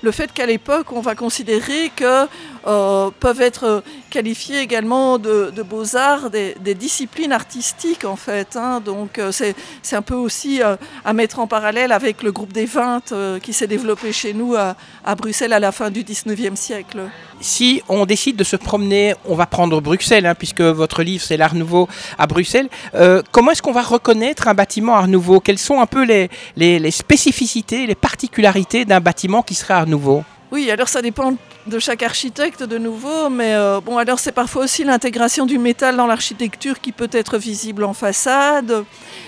le 0.02 0.12
fait 0.12 0.32
qu'à 0.32 0.46
l'époque, 0.46 0.92
on 0.92 1.02
va 1.02 1.16
considérer 1.16 1.92
que 1.96 2.28
euh, 2.68 3.10
peuvent 3.20 3.42
être 3.42 3.84
qualifiés 4.10 4.60
également 4.60 5.18
de, 5.18 5.52
beaux-arts 5.64 6.30
des, 6.30 6.56
disciplines 6.76 7.32
artistiques, 7.32 8.06
en 8.06 8.16
fait. 8.16 8.56
Hein. 8.56 8.82
Donc, 8.84 9.20
c'est 9.32 9.56
un 9.94 10.02
peu 10.02 10.16
aussi 10.16 10.62
à 10.62 11.14
mettre 11.14 11.40
en 11.40 11.48
parallèle 11.48 11.92
avec 11.92 12.24
le 12.24 12.32
groupe 12.32 12.54
des 12.54 12.66
20 12.66 13.40
qui 13.42 13.54
s'est 13.54 13.68
développé 13.68 14.12
chez 14.12 14.34
nous 14.34 14.56
à, 14.56 14.76
Bruxelles 15.16 15.54
à 15.54 15.60
la 15.60 15.72
fin 15.72 15.90
du 15.90 16.04
19e 16.04 16.56
siècle 16.56 17.02
si 17.42 17.82
on 17.88 18.06
décide 18.06 18.36
de 18.36 18.44
se 18.44 18.56
promener, 18.56 19.14
on 19.26 19.36
va 19.36 19.46
prendre 19.46 19.82
Bruxelles, 19.82 20.26
hein, 20.26 20.36
puisque 20.36 20.62
votre 20.62 21.04
livre 21.04 21.24
c'est 21.24 21.38
l'Art 21.38 21.56
Nouveau 21.56 21.88
à 22.18 22.28
Bruxelles. 22.28 22.70
Euh, 22.96 23.22
comment 23.32 23.52
est-ce 23.52 23.62
qu'on 23.62 23.72
va 23.72 23.82
reconnaître 23.82 24.48
un 24.48 24.54
bâtiment 24.54 24.96
Art 24.96 25.08
Nouveau? 25.08 25.40
Quelles 25.40 25.60
sont 25.60 25.80
un 25.80 25.86
peu 25.86 26.04
les, 26.04 26.30
les, 26.56 26.92
spécificités, 26.92 27.88
les 27.88 27.96
particularités 27.96 28.86
d'un 28.86 29.00
bâtiment 29.00 29.42
qui 29.42 29.56
serait 29.56 29.74
Art 29.74 29.88
Nouveau? 29.88 30.24
Oui, 30.52 30.72
alors 30.72 30.90
ça 30.90 31.04
dépend 31.04 31.36
de 31.68 31.78
chaque 31.78 32.02
architecte 32.02 32.64
de 32.64 32.80
nouveau, 32.80 33.30
mais 33.30 33.54
euh, 33.54 33.82
bon, 33.82 34.00
alors 34.00 34.18
c'est 34.18 34.32
parfois 34.32 34.64
aussi 34.64 34.84
l'intégration 34.84 35.46
du 35.46 35.60
métal 35.60 35.96
dans 35.96 36.08
l'architecture 36.08 36.82
qui 36.82 36.92
peut 36.92 37.10
être 37.12 37.38
visible 37.38 37.84
en 37.84 37.94
façade. 37.94 38.84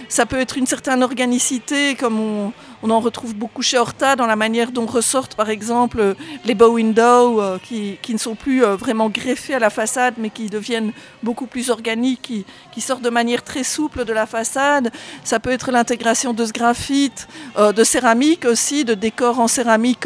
Ça 0.09 0.25
peut 0.25 0.39
être 0.39 0.57
une 0.57 0.65
certaine 0.65 1.03
organicité, 1.03 1.93
comme 1.93 2.19
on, 2.19 2.89
en 2.89 2.99
retrouve 2.99 3.35
beaucoup 3.35 3.61
chez 3.61 3.77
Horta 3.77 4.15
dans 4.15 4.25
la 4.25 4.35
manière 4.35 4.71
dont 4.71 4.87
ressortent 4.87 5.35
par 5.35 5.51
exemple 5.51 6.15
les 6.43 6.55
bow 6.55 6.73
windows 6.73 7.39
euh, 7.39 7.59
qui, 7.63 7.99
qui, 8.01 8.13
ne 8.13 8.17
sont 8.17 8.33
plus 8.33 8.65
euh, 8.65 8.75
vraiment 8.75 9.07
greffés 9.07 9.53
à 9.53 9.59
la 9.59 9.69
façade 9.69 10.15
mais 10.17 10.31
qui 10.31 10.49
deviennent 10.49 10.91
beaucoup 11.21 11.45
plus 11.45 11.69
organiques, 11.69 12.21
qui, 12.71 12.81
sortent 12.81 13.03
de 13.03 13.11
manière 13.11 13.43
très 13.43 13.63
souple 13.63 14.05
de 14.05 14.13
la 14.13 14.25
façade. 14.25 14.91
Ça 15.23 15.39
peut 15.39 15.51
être 15.51 15.71
l'intégration 15.71 16.33
de 16.33 16.43
ce 16.43 16.51
graphite, 16.51 17.27
de 17.59 17.83
céramique 17.83 18.45
aussi, 18.45 18.83
de 18.83 18.95
décors 18.95 19.39
en 19.39 19.47
céramique 19.47 19.99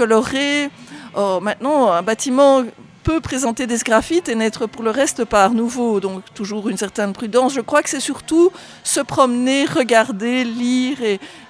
colorés. 1.16 1.42
maintenant, 1.42 1.92
un 1.92 2.02
bâtiment 2.02 2.64
peut 3.06 3.22
présenter 3.22 3.68
des 3.68 3.78
graphites 3.78 4.30
et 4.30 4.36
n'être 4.36 4.66
pour 4.66 4.82
le 4.82 4.90
reste 4.90 5.26
pas 5.26 5.48
nouveau. 5.50 6.00
Donc 6.00 6.24
toujours 6.34 6.68
une 6.70 6.78
certaine 6.78 7.14
prudence. 7.14 7.54
Je 7.54 7.62
crois 7.62 7.84
que 7.84 7.90
c'est 7.90 8.00
surtout 8.00 8.52
se 8.84 9.00
promener, 9.00 9.66
regarder, 9.66 10.44
lire 10.44 10.98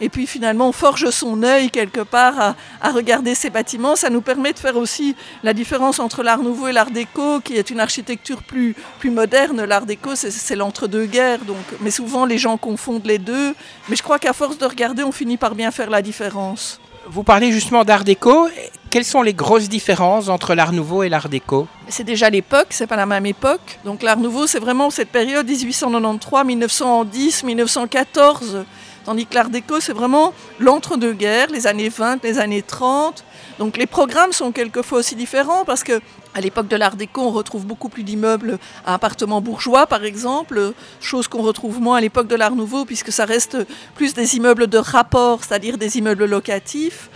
et, 0.02 0.10
puis 0.10 0.28
finalement 0.28 0.68
on 0.68 0.74
forge 0.74 1.10
son 1.12 1.44
œil 1.44 1.70
quelque 1.72 2.02
part 2.02 2.38
à, 2.40 2.56
à, 2.82 2.92
regarder 2.92 3.36
ces 3.36 3.50
bâtiments. 3.50 3.96
Ça 3.96 4.10
nous 4.10 4.20
permet 4.20 4.52
de 4.52 4.60
faire 4.60 4.76
aussi 4.76 5.16
la 5.44 5.54
différence 5.54 6.00
entre 6.00 6.24
l'art 6.24 6.44
nouveau 6.44 6.68
et 6.68 6.74
l'art 6.74 6.92
déco 6.92 7.40
qui 7.40 7.56
est 7.56 7.70
une 7.70 7.80
architecture 7.80 8.44
plus, 8.44 8.76
plus 9.00 9.10
moderne. 9.10 9.64
L'art 9.64 9.86
déco 9.86 10.14
c'est 10.16 10.56
l'entre-deux-guerres. 10.58 11.46
Donc, 11.46 11.66
mais 11.80 11.92
souvent 11.92 12.26
les 12.26 12.38
gens 12.38 12.58
confondent 12.58 13.06
les 13.06 13.18
deux. 13.18 13.56
Mais 13.88 13.96
je 13.96 14.04
crois 14.04 14.20
qu'à 14.20 14.34
force 14.34 14.58
de 14.58 14.66
regarder 14.66 15.04
on 15.04 15.14
finit 15.14 15.38
par 15.38 15.56
bien 15.56 15.72
faire 15.72 15.90
la 15.90 16.02
différence. 16.02 16.82
Vous 17.08 17.24
parlez 17.24 17.52
justement 17.52 17.86
d'art 17.86 18.04
déco. 18.04 18.48
Quelles 18.90 19.06
sont 19.06 19.22
les 19.22 19.34
grosses 19.34 19.70
différences 19.70 20.28
entre 20.28 20.56
l'art 20.56 20.72
nouveau 20.72 21.04
et 21.04 21.10
l'art 21.10 21.30
déco 21.30 21.68
C'est 21.88 22.04
déjà 22.04 22.30
l'époque, 22.30 22.68
c'est 22.72 22.88
pas 22.88 22.96
la 22.96 23.06
même 23.06 23.26
époque. 23.26 23.80
Donc 23.86 24.02
l'art 24.02 24.18
nouveau, 24.18 24.48
c'est 24.48 24.60
vraiment 24.60 24.90
cette 24.90 25.10
période 25.10 25.48
1893, 25.48 26.46
1910, 26.46 27.44
1914. 27.44 28.66
Tandis 29.04 29.28
que 29.28 29.36
l'art 29.36 29.50
déco, 29.50 29.80
c'est 29.80 29.94
vraiment 29.94 30.34
l'entre-deux-guerres, 30.60 31.50
les 31.52 31.68
années 31.68 31.90
20, 31.90 32.24
les 32.24 32.40
années 32.40 32.64
30. 32.64 33.24
Donc 33.60 33.78
les 33.78 33.86
programmes 33.86 34.32
sont 34.32 34.52
quelquefois 34.52 35.00
aussi 35.00 35.16
différents 35.16 35.64
parce 35.64 35.84
que 35.84 36.02
À 36.36 36.42
l'époque 36.42 36.68
de 36.68 36.76
l'Art 36.76 36.98
déco, 36.98 37.22
on 37.22 37.32
retrouve 37.32 37.66
beaucoup 37.66 37.88
plus 37.88 38.04
d'immeubles 38.04 38.60
à 38.86 38.96
appartements 38.96 39.40
bourgeois, 39.40 39.88
par 39.88 40.04
exemple, 40.04 40.74
chose 41.00 41.30
qu'on 41.30 41.42
retrouve 41.42 41.80
moins 41.80 41.96
à 41.96 42.02
l'époque 42.02 42.28
de 42.28 42.36
l'Art 42.36 42.56
nouveau, 42.56 42.84
puisque 42.84 43.14
ça 43.14 43.24
reste 43.24 43.58
plus 43.96 44.14
des 44.14 44.36
immeubles 44.36 44.68
de 44.68 44.78
rapport, 44.78 45.46
c'est-à-dire 45.46 45.78
des 45.78 45.98
immeubles 45.98 46.26
locatifs. 46.26 47.10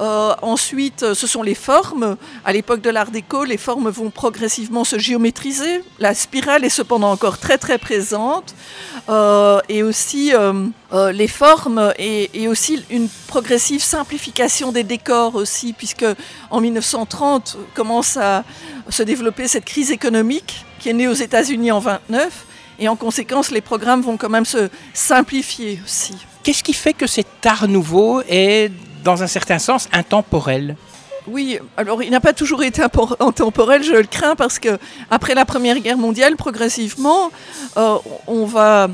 Euh, 0.00 0.32
ensuite, 0.40 1.12
ce 1.12 1.26
sont 1.26 1.42
les 1.42 1.54
formes. 1.54 2.16
À 2.46 2.54
l'époque 2.54 2.80
de 2.80 2.88
l'Art 2.88 3.10
déco, 3.10 3.44
les 3.44 3.58
formes 3.58 3.90
vont 3.90 4.08
progressivement 4.08 4.84
se 4.84 4.98
géométriser. 4.98 5.84
La 5.98 6.14
spirale 6.14 6.64
est 6.64 6.70
cependant 6.70 7.10
encore 7.10 7.36
très 7.36 7.58
très 7.58 7.76
présente. 7.76 8.54
Euh, 9.08 9.60
et 9.68 9.82
aussi 9.82 10.32
euh, 10.32 11.12
les 11.12 11.26
formes 11.26 11.92
et, 11.98 12.30
et, 12.40 12.46
aussi 12.46 12.84
une 12.88 13.08
progressive 13.26 13.82
simplification 13.82 14.70
des 14.70 14.84
décors 14.84 15.34
aussi, 15.34 15.72
puisque 15.72 16.06
en 16.50 16.60
1930 16.60 17.56
commence 17.74 18.16
à 18.16 18.44
se 18.88 19.02
développer 19.02 19.48
cette 19.48 19.64
crise 19.64 19.90
économique 19.90 20.64
qui 20.78 20.88
est 20.88 20.92
née 20.92 21.08
aux 21.08 21.12
États-Unis 21.12 21.72
en 21.72 21.78
29. 21.78 22.46
Et 22.78 22.88
en 22.88 22.96
conséquence, 22.96 23.50
les 23.50 23.60
programmes 23.60 24.02
vont 24.02 24.16
quand 24.16 24.30
même 24.30 24.44
se 24.44 24.68
simplifier 24.92 25.80
aussi. 25.84 26.14
Qu'est-ce 26.42 26.64
qui 26.64 26.72
fait 26.72 26.92
que 26.92 27.06
cet 27.06 27.46
art 27.46 27.68
nouveau 27.68 28.22
est 28.28 28.72
dans 29.04 29.22
un 29.22 29.26
certain 29.26 29.58
sens, 29.58 29.88
intemporel? 29.92 30.76
Oui, 31.28 31.58
alors 31.76 32.02
il 32.02 32.10
n'a 32.10 32.20
pas 32.20 32.32
toujours 32.32 32.64
été 32.64 32.82
intemporel, 33.20 33.84
je 33.84 33.92
le 33.92 34.02
crains, 34.02 34.34
parce 34.34 34.58
que 34.58 34.78
après 35.10 35.34
la 35.34 35.44
Première 35.44 35.78
Guerre 35.78 35.96
mondiale, 35.96 36.34
progressivement, 36.36 37.30
euh, 37.76 37.96
on 38.26 38.44
va 38.44 38.88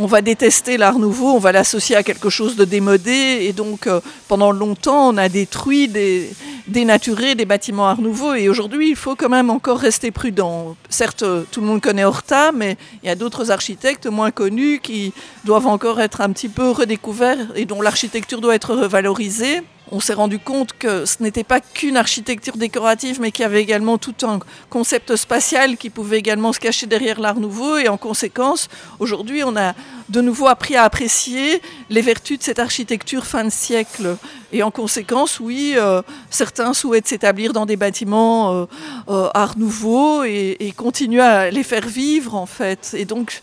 on 0.00 0.06
va 0.06 0.22
détester 0.22 0.78
l'art 0.78 0.98
nouveau, 0.98 1.34
on 1.34 1.38
va 1.38 1.52
l'associer 1.52 1.94
à 1.94 2.02
quelque 2.02 2.30
chose 2.30 2.56
de 2.56 2.64
démodé, 2.64 3.40
et 3.42 3.52
donc 3.52 3.86
euh, 3.86 4.00
pendant 4.28 4.50
longtemps, 4.50 5.10
on 5.10 5.16
a 5.18 5.28
détruit, 5.28 5.88
des, 5.88 6.30
dénaturé 6.66 7.34
des 7.34 7.44
bâtiments 7.44 7.86
art 7.86 8.00
nouveau, 8.00 8.32
et 8.32 8.48
aujourd'hui, 8.48 8.88
il 8.88 8.96
faut 8.96 9.14
quand 9.14 9.28
même 9.28 9.50
encore 9.50 9.78
rester 9.78 10.10
prudent. 10.10 10.74
Certes, 10.88 11.22
tout 11.50 11.60
le 11.60 11.66
monde 11.66 11.82
connaît 11.82 12.04
Horta, 12.04 12.50
mais 12.50 12.78
il 13.02 13.08
y 13.08 13.12
a 13.12 13.14
d'autres 13.14 13.50
architectes 13.50 14.06
moins 14.06 14.30
connus 14.30 14.80
qui 14.82 15.12
doivent 15.44 15.66
encore 15.66 16.00
être 16.00 16.22
un 16.22 16.32
petit 16.32 16.48
peu 16.48 16.70
redécouverts 16.70 17.48
et 17.54 17.66
dont 17.66 17.82
l'architecture 17.82 18.40
doit 18.40 18.54
être 18.54 18.74
revalorisée 18.74 19.60
on 19.92 20.00
s'est 20.00 20.14
rendu 20.14 20.38
compte 20.38 20.72
que 20.78 21.04
ce 21.04 21.22
n'était 21.22 21.44
pas 21.44 21.60
qu'une 21.60 21.96
architecture 21.96 22.56
décorative, 22.56 23.20
mais 23.20 23.32
qu'il 23.32 23.42
y 23.42 23.46
avait 23.46 23.62
également 23.62 23.98
tout 23.98 24.14
un 24.22 24.38
concept 24.68 25.16
spatial 25.16 25.76
qui 25.76 25.90
pouvait 25.90 26.18
également 26.18 26.52
se 26.52 26.60
cacher 26.60 26.86
derrière 26.86 27.20
l'art 27.20 27.40
nouveau. 27.40 27.76
Et 27.76 27.88
en 27.88 27.96
conséquence, 27.96 28.68
aujourd'hui, 28.98 29.42
on 29.44 29.56
a 29.56 29.74
de 30.08 30.20
nouveau 30.20 30.46
appris 30.46 30.76
à 30.76 30.84
apprécier 30.84 31.60
les 31.88 32.02
vertus 32.02 32.38
de 32.38 32.44
cette 32.44 32.58
architecture 32.58 33.26
fin 33.26 33.44
de 33.44 33.50
siècle. 33.50 34.16
Et 34.52 34.62
en 34.62 34.70
conséquence, 34.70 35.40
oui, 35.40 35.74
euh, 35.76 36.02
certains 36.30 36.72
souhaitent 36.72 37.08
s'établir 37.08 37.52
dans 37.52 37.66
des 37.66 37.76
bâtiments 37.76 38.52
euh, 38.52 38.64
euh, 39.08 39.28
art 39.34 39.58
nouveau 39.58 40.24
et, 40.24 40.56
et 40.60 40.72
continuer 40.72 41.22
à 41.22 41.50
les 41.50 41.62
faire 41.62 41.86
vivre, 41.86 42.34
en 42.34 42.46
fait. 42.46 42.94
Et 42.96 43.04
donc, 43.04 43.40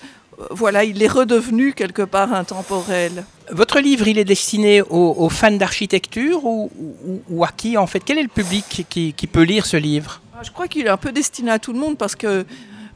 voilà, 0.51 0.84
il 0.84 1.01
est 1.01 1.08
redevenu 1.08 1.74
quelque 1.74 2.03
part 2.03 2.34
intemporel. 2.34 3.25
Votre 3.51 3.79
livre, 3.79 4.08
il 4.08 4.17
est 4.17 4.25
destiné 4.25 4.82
aux, 4.82 5.29
fans 5.29 5.51
d'architecture 5.51 6.41
ou, 6.44 7.44
à 7.44 7.50
qui 7.56 7.77
en 7.77 7.88
fait? 7.88 8.01
Quel 8.01 8.17
est 8.17 8.24
le 8.24 8.27
public 8.27 8.86
qui, 8.89 9.27
peut 9.27 9.41
lire 9.44 9.65
ce 9.65 9.77
livre? 9.77 10.22
Ah, 10.36 10.44
Je 10.44 10.51
crois 10.51 10.67
qu'il 10.67 10.86
est 10.86 10.89
un 10.89 10.98
peu 10.98 11.12
destiné 11.12 11.51
à 11.51 11.60
tout 11.60 11.74
le 11.74 11.79
monde 11.79 11.98
parce 11.98 12.15
que 12.15 12.46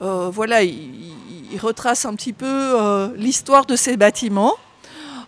euh, 0.01 0.29
voilà, 0.31 0.63
il, 0.63 1.57
retrace 1.62 2.05
un 2.05 2.15
petit 2.15 2.33
peu 2.33 2.45
euh, 2.48 3.10
l'histoire 3.17 3.65
de 3.65 3.75
ces 3.75 3.98
bâtiments. 3.98 4.55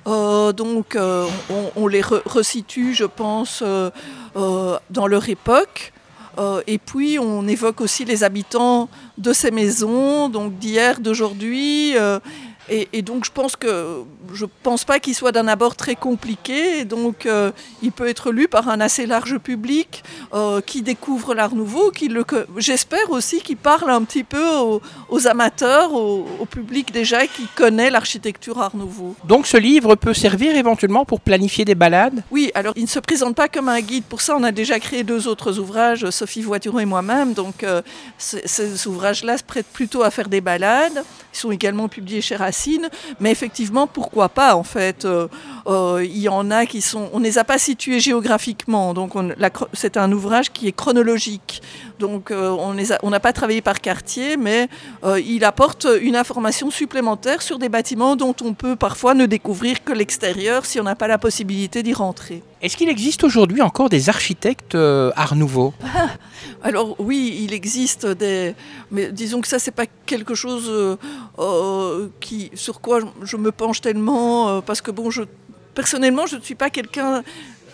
Euh, 0.08 0.51
donc 0.51 0.98
on, 1.75 1.88
les 1.88 2.01
resitue, 2.01 2.93
je 2.93 3.05
pense, 3.05 3.63
dans 4.34 5.08
leur 5.08 5.29
époque. 5.29 5.93
Et 6.68 6.78
puis 6.78 7.20
on 7.20 7.48
évoque 7.48 7.82
aussi 7.82 8.06
les 8.06 8.24
habitants 8.24 8.90
de 9.18 9.34
ces 9.34 9.52
maisons, 9.52 10.30
donc 10.30 10.58
d'hier, 10.58 11.00
d'aujourd'hui 11.00 11.94
et, 12.70 13.01
donc 13.01 13.25
je 13.25 13.32
pense 13.32 13.55
que 13.55 14.03
je 14.34 14.46
pense 14.63 14.86
pas 14.86 15.00
qu'il 15.00 15.13
soit 15.13 15.32
d'un 15.32 15.48
abord 15.48 15.75
très 15.75 15.96
compliqué. 15.96 16.79
Et 16.79 16.86
donc 16.86 17.25
euh, 17.25 17.51
il 17.82 17.91
peut 17.91 18.08
être 18.08 18.32
lu 18.32 18.48
par 18.48 18.70
un 18.70 18.79
assez 18.79 19.05
large 19.05 19.38
public 19.38 20.03
euh, 20.34 20.62
qui 20.62 20.82
découvre 20.82 21.34
l'art 21.34 21.55
nouveau, 21.55 21.91
qui 21.91 22.08
le 22.08 22.24
j'espère 22.58 23.12
aussi 23.12 23.41
qu'il 23.41 23.58
parle 23.58 23.89
un 23.89 24.03
petit 24.03 24.24
peu 24.24 24.43
aux, 25.10 25.27
amateurs, 25.27 25.93
au, 25.93 26.46
public 26.50 26.93
déjà 26.93 27.27
qui 27.27 27.48
connaît 27.55 27.89
l'architecture 27.89 28.62
art 28.62 28.75
nouveau. 28.75 29.15
Donc 29.25 29.46
ce 29.46 29.58
livre 29.58 29.96
peut 29.96 30.13
servir 30.13 30.55
éventuellement 30.55 31.03
pour 31.03 31.20
planifier 31.20 31.65
des 31.65 31.75
balades? 31.75 32.24
Oui, 32.32 32.51
alors 32.55 32.74
il 32.77 32.84
ne 32.84 32.88
se 32.88 33.00
présente 33.00 33.36
pas 33.36 33.50
comme 33.50 33.67
un 33.67 33.82
guide. 33.82 34.05
Pour 34.05 34.22
ça, 34.22 34.36
on 34.38 34.43
a 34.43 34.51
déjà 34.51 34.79
créé 34.79 35.03
deux 35.03 35.27
autres 35.27 35.60
ouvrages, 35.60 36.10
Sophie 36.12 36.41
Voituron 36.41 36.79
et 36.79 36.86
moi-même. 36.86 37.34
Donc 37.34 37.63
euh, 37.63 37.82
ces 38.17 38.88
ouvrages-là 38.88 39.38
se 39.38 39.43
prêtent 39.43 39.72
plutôt 39.74 40.03
à 40.03 40.12
faire 40.12 40.29
des 40.29 40.41
balades. 40.41 41.03
Ils 41.34 41.38
sont 41.38 41.51
également 41.51 41.89
publiés 41.89 42.22
chez 42.22 42.36
Racine. 42.36 42.52
Mais 43.19 43.31
effectivement, 43.31 43.88
pourquoi 43.88 44.29
pas 44.29 44.55
en 44.55 44.63
fait 44.63 45.05
euh, 45.05 45.27
euh, 45.67 46.03
Il 46.03 46.17
y 46.17 46.29
en 46.29 46.51
a 46.51 46.65
qui 46.65 46.81
sont. 46.81 47.10
On 47.13 47.19
ne 47.19 47.25
les 47.25 47.38
a 47.38 47.43
pas 47.43 47.57
situés 47.57 48.00
géographiquement. 48.00 48.93
Donc 48.93 49.13
c'est 49.74 49.98
un 49.98 50.12
ouvrage 50.12 50.51
qui 50.51 50.67
est 50.67 50.72
chronologique. 50.72 51.62
Donc 52.00 52.31
euh, 52.31 52.50
on 53.03 53.10
n'a 53.10 53.19
pas 53.19 53.33
travaillé 53.33 53.62
par 53.62 53.81
quartier, 53.81 54.38
mais 54.38 54.67
il 55.25 55.45
apporte 55.45 55.88
une 56.01 56.15
information 56.15 56.69
supplémentaire 56.72 57.41
sur 57.41 57.60
des 57.60 57.69
bâtiments 57.69 58.15
dont 58.15 58.36
on 58.43 58.53
peut 58.53 58.75
parfois 58.75 59.13
ne 59.13 59.25
découvrir 59.25 59.83
que 59.83 59.93
l'extérieur 59.93 60.65
si 60.65 60.79
on 60.79 60.83
n'a 60.83 60.95
pas 60.95 61.07
la 61.07 61.17
possibilité 61.17 61.83
d'y 61.83 61.93
rentrer. 61.93 62.43
Est-ce 62.63 62.77
qu'il 62.77 62.88
existe 62.88 63.25
aujourd'hui 63.25 63.62
encore 63.62 63.89
des 63.89 64.08
architectes 64.08 64.75
Art 64.75 65.36
Nouveau? 65.36 65.74
Alors 66.63 66.96
oui, 66.98 67.39
il 67.43 67.53
existe 67.53 68.05
des, 68.05 68.55
mais 68.89 69.12
disons 69.12 69.41
que 69.41 69.50
ça 69.50 69.60
c'est 69.60 69.72
pas 69.72 69.86
quelque 70.05 70.34
chose 70.34 70.70
euh, 70.70 70.96
euh, 71.39 72.08
sur 72.53 72.79
quoi 72.79 73.00
je, 73.22 73.36
me 73.36 73.51
penche 73.51 73.82
tellement 73.82 74.48
euh, 74.48 74.62
parce 74.62 74.79
que 74.79 74.91
bon, 74.91 75.12
je 75.12 75.24
personnellement 75.75 76.25
je 76.25 76.38
ne 76.38 76.41
suis 76.41 76.55
pas 76.55 76.70
quelqu'un. 76.70 77.22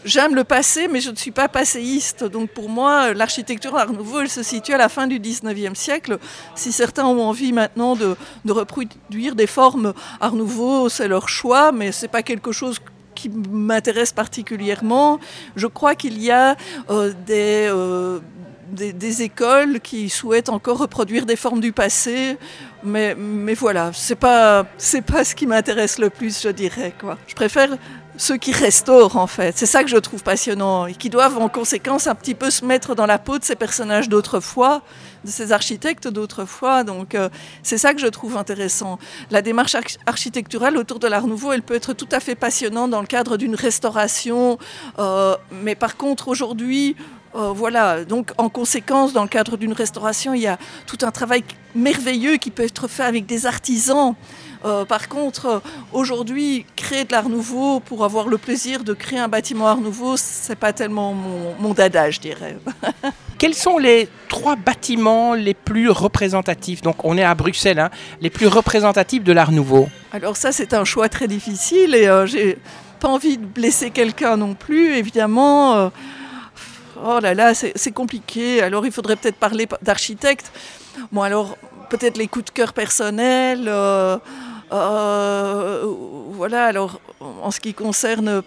J'aime 0.05 0.33
le 0.33 0.45
passé, 0.45 0.87
mais 0.87 1.01
je 1.01 1.11
ne 1.11 1.15
suis 1.17 1.29
pas 1.29 1.49
passéiste. 1.49 2.23
Donc 2.23 2.49
pour 2.51 2.69
moi, 2.69 3.13
l'architecture 3.13 3.75
Art 3.75 3.91
Nouveau, 3.91 4.21
elle 4.21 4.29
se 4.29 4.41
situe 4.41 4.73
à 4.73 4.77
la 4.77 4.89
fin 4.89 5.07
du 5.07 5.19
19e 5.19 5.75
siècle. 5.75 6.17
Si 6.55 6.71
certains 6.71 7.05
ont 7.05 7.21
envie 7.21 7.51
maintenant 7.51 7.97
de, 7.97 8.15
de 8.45 8.51
reproduire 8.53 9.35
des 9.35 9.45
formes 9.45 9.93
Art 10.21 10.35
Nouveau, 10.35 10.87
c'est 10.89 11.09
leur 11.09 11.27
choix, 11.27 11.73
mais 11.73 11.91
c'est 11.91 12.07
pas 12.07 12.23
quelque 12.23 12.53
chose 12.53 12.79
qui 13.19 13.29
m'intéresse 13.29 14.13
particulièrement. 14.13 15.19
Je 15.55 15.67
crois 15.67 15.95
qu'il 15.95 16.21
y 16.21 16.31
a 16.31 16.55
des, 17.25 17.69
des, 18.71 19.21
écoles 19.23 19.79
qui 19.81 20.09
souhaitent 20.09 20.49
encore 20.49 20.77
reproduire 20.77 21.25
des 21.25 21.35
formes 21.35 21.59
du 21.59 21.71
passé, 21.71 22.37
mais, 22.83 23.15
mais 23.15 23.53
voilà, 23.53 23.91
c'est 23.93 24.15
pas 24.15 24.65
pas 25.07 25.23
ce 25.23 25.35
qui 25.35 25.47
m'intéresse 25.47 25.99
le 25.99 26.09
plus, 26.09 26.41
je 26.41 26.49
dirais 26.49 26.93
quoi. 26.99 27.17
Je 27.27 27.35
préfère 27.35 27.69
ceux 28.19 28.35
qui 28.35 28.51
restaurent 28.51 29.15
en 29.15 29.27
fait. 29.27 29.57
C'est 29.57 29.65
ça 29.65 29.81
que 29.81 29.89
je 29.89 29.95
trouve 29.95 30.23
passionnant 30.23 30.85
et 30.85 30.93
qui 30.93 31.09
doivent 31.09 31.37
en 31.37 31.47
conséquence 31.47 32.05
un 32.05 32.15
petit 32.15 32.35
peu 32.35 32.51
se 32.51 32.65
mettre 32.65 32.93
dans 32.93 33.05
la 33.05 33.17
peau 33.17 33.39
de 33.39 33.45
ces 33.45 33.55
personnages 33.55 34.09
d'autrefois, 34.09 34.81
de 35.23 35.31
ces 35.31 35.53
architectes 35.53 36.09
d'autrefois. 36.09 36.83
Donc 36.83 37.15
euh, 37.15 37.29
c'est 37.63 37.77
ça 37.77 37.93
que 37.93 38.01
je 38.01 38.07
trouve 38.07 38.35
intéressant. 38.35 38.99
La 39.31 39.41
démarche 39.41 39.77
architecturale 40.05 40.75
autour 40.75 40.99
de 40.99 41.07
l'art 41.07 41.27
nouveau, 41.27 41.53
elle 41.53 41.61
peut 41.61 41.75
être 41.75 41.93
tout 41.93 42.09
à 42.11 42.19
fait 42.19 42.35
passionnante 42.35 42.91
dans 42.91 42.99
le 42.99 43.07
cadre 43.07 43.37
d'une 43.37 43.55
restauration, 43.55 44.57
euh, 44.99 45.37
mais 45.51 45.75
par 45.75 45.95
contre 45.95 46.27
aujourd'hui 46.27 46.97
euh, 47.35 47.51
voilà, 47.53 48.05
donc 48.05 48.31
en 48.37 48.49
conséquence, 48.49 49.13
dans 49.13 49.21
le 49.21 49.29
cadre 49.29 49.55
d'une 49.55 49.73
restauration, 49.73 50.33
il 50.33 50.41
y 50.41 50.47
a 50.47 50.57
tout 50.87 50.97
un 51.03 51.11
travail 51.11 51.43
merveilleux 51.75 52.37
qui 52.37 52.49
peut 52.49 52.63
être 52.63 52.87
fait 52.87 53.03
avec 53.03 53.27
des 53.27 53.45
artisans. 53.45 54.15
Euh, 54.65 54.85
par 54.85 55.07
contre, 55.07 55.45
euh, 55.45 55.59
aujourd'hui, 55.93 56.65
créer 56.75 57.05
de 57.05 57.11
l'art 57.13 57.29
nouveau 57.29 57.79
pour 57.79 58.03
avoir 58.03 58.27
le 58.27 58.37
plaisir 58.37 58.83
de 58.83 58.93
créer 58.93 59.19
un 59.19 59.27
bâtiment 59.27 59.67
art 59.67 59.79
nouveau, 59.79 60.17
c'est 60.17 60.57
pas 60.57 60.73
tellement 60.73 61.13
mon, 61.13 61.73
dada, 61.73 62.11
je 62.11 62.19
dirais. 62.19 62.57
Quels 63.37 63.53
sont 63.53 63.77
les 63.77 64.09
trois 64.27 64.57
bâtiments 64.57 65.33
les 65.33 65.53
plus 65.53 65.89
représentatifs? 65.89 66.81
Donc, 66.81 67.05
on 67.05 67.17
est 67.17 67.23
à 67.23 67.35
Bruxelles, 67.35 67.79
hein, 67.79 67.89
les 68.19 68.29
plus 68.29 68.47
représentatifs 68.47 69.23
de 69.23 69.31
l'art 69.31 69.53
nouveau. 69.53 69.87
Alors 70.11 70.35
ça, 70.35 70.51
c'est 70.51 70.73
un 70.73 70.83
choix 70.83 71.07
très 71.07 71.27
difficile 71.27 71.95
et 71.95 72.09
j'ai 72.25 72.57
pas 72.99 73.07
envie 73.07 73.37
de 73.37 73.45
blesser 73.45 73.91
quelqu'un 73.91 74.35
non 74.35 74.55
plus, 74.55 74.95
évidemment. 74.95 75.89
Oh 77.05 77.19
là 77.21 77.33
là, 77.33 77.53
c'est 77.53 77.91
compliqué. 77.91 78.61
Alors 78.61 78.85
il 78.85 78.91
faudrait 78.91 79.15
peut-être 79.15 79.37
parler 79.37 79.67
d'architecte. 79.81 80.51
Bon 81.11 81.21
alors 81.21 81.55
peut-être 81.89 82.17
les 82.17 82.27
coups 82.27 82.45
de 82.45 82.51
cœur 82.51 82.73
personnels. 82.73 83.67
Euh, 83.67 84.17
euh, 84.17 84.17
voilà, 84.71 86.65
alors 86.65 86.99
en 87.21 87.51
ce 87.51 87.59
qui 87.59 87.73
concerne 87.73 88.41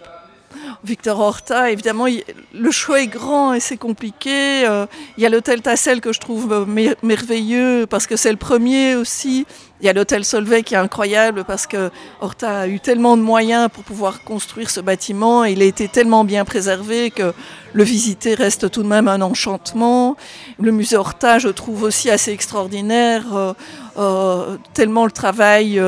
Victor 0.83 1.19
Horta, 1.19 1.71
évidemment, 1.71 2.05
le 2.53 2.71
choix 2.71 3.01
est 3.01 3.07
grand 3.07 3.53
et 3.53 3.59
c'est 3.59 3.77
compliqué. 3.77 4.65
Euh, 4.67 4.85
il 5.17 5.23
y 5.23 5.25
a 5.25 5.29
l'hôtel 5.29 5.61
Tassel 5.61 6.01
que 6.01 6.13
je 6.13 6.19
trouve 6.19 6.65
merveilleux 7.01 7.85
parce 7.89 8.07
que 8.07 8.15
c'est 8.15 8.31
le 8.31 8.37
premier 8.37 8.95
aussi. 8.95 9.45
Il 9.83 9.85
y 9.85 9.89
a 9.89 9.93
l'hôtel 9.93 10.23
Solvay 10.23 10.63
qui 10.63 10.75
est 10.75 10.77
incroyable 10.77 11.43
parce 11.43 11.67
que 11.67 11.91
Horta 12.21 12.61
a 12.61 12.67
eu 12.67 12.79
tellement 12.79 13.17
de 13.17 13.21
moyens 13.21 13.69
pour 13.69 13.83
pouvoir 13.83 14.23
construire 14.23 14.69
ce 14.69 14.79
bâtiment. 14.79 15.43
Il 15.43 15.61
a 15.61 15.65
été 15.65 15.89
tellement 15.89 16.23
bien 16.23 16.45
préservé 16.45 17.11
que 17.11 17.33
le 17.73 17.83
visiter 17.83 18.33
reste 18.33 18.71
tout 18.71 18.81
de 18.81 18.87
même 18.87 19.09
un 19.09 19.21
enchantement. 19.21 20.15
Le 20.57 20.71
musée 20.71 20.95
Horta, 20.95 21.37
je 21.37 21.49
trouve 21.49 21.83
aussi 21.83 22.09
assez 22.09 22.31
extraordinaire, 22.31 23.35
euh, 23.35 23.53
euh, 23.97 24.55
tellement 24.73 25.03
le 25.03 25.11
travail 25.11 25.81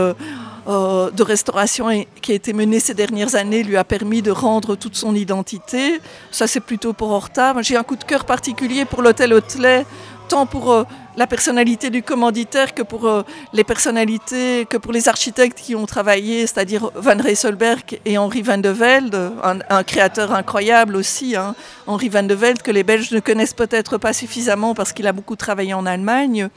euh, 0.68 1.12
de 1.12 1.22
restauration 1.22 1.88
qui 2.22 2.32
a 2.32 2.36
été 2.36 2.52
menée 2.52 2.80
ces 2.80 2.94
dernières 2.94 3.36
années 3.36 3.62
lui 3.62 3.78
a 3.78 3.84
permis 3.84 4.22
de 4.22 4.32
rendre 4.32 4.76
toute 4.76 4.96
son 4.96 5.14
identité. 5.14 6.00
Ça, 6.32 6.48
c'est 6.48 6.60
plutôt 6.60 6.94
pour 6.94 7.12
Horta. 7.12 7.54
J'ai 7.62 7.78
un 7.78 7.84
coup 7.84 7.96
de 7.96 8.04
cœur 8.04 8.26
particulier 8.26 8.86
pour 8.86 9.02
l'hôtel 9.02 9.34
Hotelet, 9.34 9.86
tant 10.28 10.46
pour 10.46 10.72
euh, 10.72 10.84
la 11.18 11.28
personnalité 11.28 11.90
du 11.90 12.04
commanditaire 12.04 12.74
que 12.74 12.82
pour 12.82 13.08
euh, 13.08 13.24
les 13.54 13.64
personnalités, 13.64 14.66
que 14.70 14.78
pour 14.78 14.92
les 14.92 15.08
architectes 15.08 15.60
qui 15.60 15.76
ont 15.76 15.86
travaillé, 15.86 16.42
c'est-à-dire 16.42 16.92
Van 16.96 17.18
Rysselberg 17.18 18.00
et 18.06 18.18
Henri 18.18 18.42
Van 18.42 18.58
de 18.58 18.70
Velde, 18.70 19.32
un, 19.44 19.84
créateur 19.84 20.34
incroyable 20.34 20.96
aussi, 20.96 21.36
hein. 21.36 21.56
Henri 21.88 22.10
Van 22.10 22.24
de 22.24 22.34
Velde, 22.34 22.62
que 22.62 22.72
les 22.72 22.84
Belges 22.84 23.12
ne 23.12 23.20
connaissent 23.20 23.54
peut-être 23.54 23.98
pas 23.98 24.14
suffisamment 24.14 24.74
parce 24.74 24.92
qu'il 24.92 25.08
a 25.08 25.14
beaucoup 25.14 25.36
travaillé 25.36 25.74
en 25.74 25.86
Allemagne. 25.86 26.50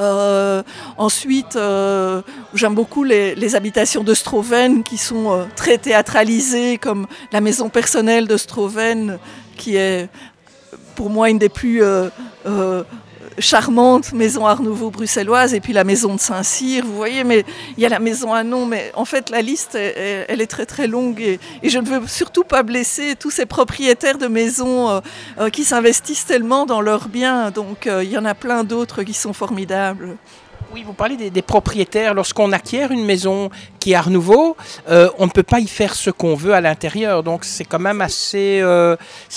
Euh, 0.00 0.62
ensuite, 0.98 1.56
euh, 1.56 2.22
j'aime 2.54 2.74
beaucoup 2.74 3.04
les, 3.04 3.54
habitations 3.54 4.02
de 4.02 4.14
Stroven 4.14 4.82
qui 4.82 4.96
sont 4.96 5.46
très 5.54 5.78
théâtralisées, 5.78 6.78
comme 6.78 7.06
la 7.30 7.40
maison 7.40 7.68
personnelle 7.68 8.26
de 8.26 8.36
Stroven, 8.36 9.18
qui 9.56 9.76
est 9.76 10.08
pour 10.96 11.10
moi 11.10 11.30
une 11.30 11.38
des 11.38 11.48
plus 11.48 11.82
charmante 13.38 14.12
maison 14.12 14.46
Art 14.46 14.62
Nouveau 14.62 14.90
bruxelloise 14.90 15.54
et 15.54 15.60
puis 15.60 15.72
la 15.72 15.84
maison 15.84 16.14
de 16.14 16.20
Saint-Cyr, 16.20 16.84
vous 16.84 16.94
voyez, 16.94 17.24
mais 17.24 17.44
il 17.76 17.82
y 17.82 17.86
a 17.86 17.88
la 17.88 17.98
maison 17.98 18.32
à 18.32 18.44
nom, 18.44 18.66
mais 18.66 18.92
en 18.94 19.04
fait 19.04 19.30
la 19.30 19.42
liste, 19.42 19.74
elle, 19.74 20.40
est 20.40 20.46
très 20.46 20.66
très 20.66 20.86
longue 20.86 21.20
et, 21.20 21.38
je 21.62 21.78
ne 21.78 21.86
veux 21.86 22.06
surtout 22.06 22.44
pas 22.44 22.62
blesser 22.62 23.16
tous 23.16 23.30
ces 23.30 23.46
propriétaires 23.46 24.18
de 24.18 24.26
maisons 24.26 24.90
euh, 24.90 25.00
euh, 25.38 25.50
qui 25.50 25.64
s'investissent 25.64 26.26
tellement 26.26 26.66
dans 26.66 26.80
leurs 26.80 27.08
biens, 27.08 27.50
donc 27.50 27.86
euh, 27.86 28.04
il 28.04 28.10
y 28.10 28.18
en 28.18 28.24
a 28.24 28.34
plein 28.34 28.64
d'autres 28.64 29.02
qui 29.02 29.14
sont 29.14 29.32
formidables. 29.32 30.16
Oui, 30.72 30.82
vous 30.84 30.92
parlez 30.92 31.30
des, 31.30 31.42
propriétaires. 31.42 32.14
Lorsqu'on 32.14 32.50
acquiert 32.50 32.90
une 32.90 33.04
maison 33.04 33.48
qui 33.78 33.92
est 33.92 33.94
Art 33.94 34.10
Nouveau, 34.10 34.56
on 34.88 35.26
ne 35.26 35.30
peut 35.30 35.44
pas 35.44 35.60
y 35.60 35.68
faire 35.68 35.94
ce 35.94 36.10
qu'on 36.10 36.34
veut 36.34 36.52
à 36.52 36.60
l'intérieur. 36.60 37.22
Donc 37.22 37.44
c'est 37.44 37.64
quand 37.64 37.78
même 37.78 38.00
assez 38.00 38.60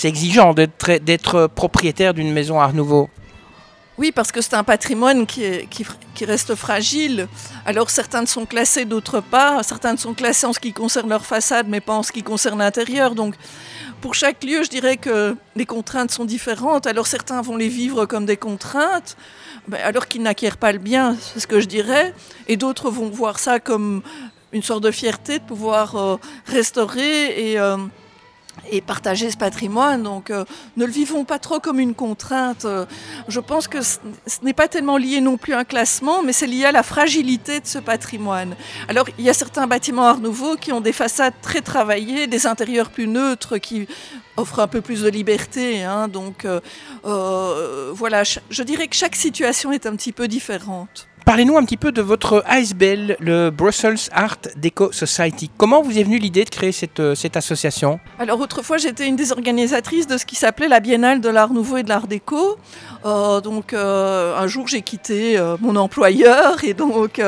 exigeant 0.02 0.52
d'être 0.52 1.46
propriétaire 1.46 2.12
d'une 2.12 2.32
maison 2.32 2.58
Art 2.58 2.72
Nouveau. 2.72 3.08
Oui, 3.98 4.12
parce 4.12 4.30
que 4.30 4.40
c'est 4.40 4.54
un 4.54 4.62
patrimoine 4.62 5.26
qui, 5.26 5.66
reste 6.24 6.54
fragile. 6.54 7.26
Alors 7.66 7.90
certains 7.90 8.24
sont 8.26 8.46
classés, 8.46 8.84
d'autres 8.84 9.20
pas. 9.20 9.60
Certains 9.64 9.96
sont 9.96 10.14
classés 10.14 10.46
en 10.46 10.52
ce 10.52 10.60
qui 10.60 10.72
concerne 10.72 11.08
leur 11.08 11.26
façade, 11.26 11.66
mais 11.68 11.80
pas 11.80 11.94
en 11.94 12.04
ce 12.04 12.12
qui 12.12 12.22
concerne 12.22 12.60
l'intérieur. 12.60 13.16
Donc 13.16 13.34
pour 14.00 14.14
chaque 14.14 14.44
lieu, 14.44 14.62
je 14.62 14.70
dirais 14.70 14.98
que 14.98 15.36
les 15.56 15.66
contraintes 15.66 16.12
sont 16.12 16.24
différentes. 16.24 16.86
Alors 16.86 17.08
certains 17.08 17.42
vont 17.42 17.56
les 17.56 17.68
vivre 17.68 18.06
comme 18.06 18.24
des 18.24 18.36
contraintes, 18.36 19.16
ben, 19.66 19.80
alors 19.82 20.06
qu'ils 20.06 20.22
n'acquièrent 20.22 20.58
pas 20.58 20.70
le 20.70 20.78
bien, 20.78 21.16
c'est 21.20 21.40
ce 21.40 21.48
que 21.48 21.58
je 21.58 21.66
dirais. 21.66 22.14
Et 22.46 22.56
d'autres 22.56 22.90
vont 22.90 23.10
voir 23.10 23.40
ça 23.40 23.58
comme 23.58 24.02
une 24.52 24.62
sorte 24.62 24.84
de 24.84 24.92
fierté 24.92 25.40
de 25.40 25.44
pouvoir 25.44 25.96
euh, 25.96 26.16
restaurer 26.46 27.50
et... 27.50 27.58
Euh, 27.58 27.76
et 28.70 28.80
partager 28.80 29.30
ce 29.30 29.36
patrimoine. 29.36 30.02
Donc 30.02 30.30
euh, 30.30 30.44
ne 30.76 30.84
le 30.84 30.92
vivons 30.92 31.24
pas 31.24 31.38
trop 31.38 31.60
comme 31.60 31.80
une 31.80 31.94
contrainte. 31.94 32.64
Euh, 32.64 32.86
je 33.28 33.40
pense 33.40 33.68
que 33.68 33.82
ce, 33.82 33.98
n'est 34.42 34.52
pas 34.52 34.68
tellement 34.68 34.96
lié 34.96 35.20
non 35.20 35.36
plus 35.36 35.54
à 35.54 35.60
un 35.60 35.64
classement, 35.64 36.22
mais 36.22 36.32
c'est 36.32 36.46
lié 36.46 36.66
à 36.66 36.72
la 36.72 36.82
fragilité 36.82 37.60
de 37.60 37.66
ce 37.66 37.78
patrimoine. 37.78 38.54
Alors 38.88 39.06
il 39.18 39.24
y 39.24 39.30
a 39.30 39.34
certains 39.34 39.66
bâtiments 39.66 40.06
Art 40.06 40.20
Nouveau 40.20 40.56
qui 40.56 40.72
ont 40.72 40.80
des 40.80 40.92
façades 40.92 41.34
très 41.42 41.60
travaillées, 41.60 42.26
des 42.26 42.46
intérieurs 42.46 42.90
plus 42.90 43.06
neutres 43.06 43.58
qui 43.58 43.86
offrent 44.36 44.60
un 44.60 44.68
peu 44.68 44.80
plus 44.80 45.02
de 45.02 45.08
liberté. 45.08 45.82
Hein. 45.82 46.08
donc 46.08 46.44
euh, 46.44 46.60
voilà, 47.94 48.22
je 48.24 48.62
dirais 48.62 48.88
que 48.88 48.96
chaque 48.96 49.16
situation 49.16 49.72
est 49.72 49.86
un 49.86 49.96
petit 49.96 50.12
peu 50.12 50.28
différente. 50.28 51.07
Parlez-nous 51.28 51.58
un 51.58 51.64
petit 51.66 51.76
peu 51.76 51.92
de 51.92 52.00
votre 52.00 52.42
ASBL, 52.46 53.18
le 53.20 53.50
Brussels 53.50 53.98
Art 54.12 54.38
Deco 54.56 54.92
Society. 54.92 55.50
Comment 55.58 55.82
vous 55.82 55.98
est 55.98 56.02
venue 56.02 56.16
l'idée 56.16 56.42
de 56.42 56.48
créer 56.48 56.72
cette, 56.72 57.00
euh, 57.00 57.14
cette 57.14 57.36
association? 57.36 58.00
Alors 58.18 58.40
autrefois, 58.40 58.78
j'étais 58.78 59.06
une 59.06 59.16
des 59.16 59.30
organisatrices 59.30 60.06
de 60.06 60.16
ce 60.16 60.24
qui 60.24 60.36
s'appelait 60.36 60.68
la 60.68 60.80
Biennale 60.80 61.20
de 61.20 61.28
l'Art 61.28 61.52
Nouveau 61.52 61.76
et 61.76 61.82
de 61.82 61.90
l'Art 61.90 62.06
Déco. 62.06 62.56
Euh, 63.04 63.42
donc 63.42 63.74
euh, 63.74 64.38
un 64.38 64.46
jour, 64.46 64.68
j'ai 64.68 64.80
quitté 64.80 65.38
mon 65.60 65.76
employeur 65.76 66.64
et 66.64 66.72
donc 66.72 67.20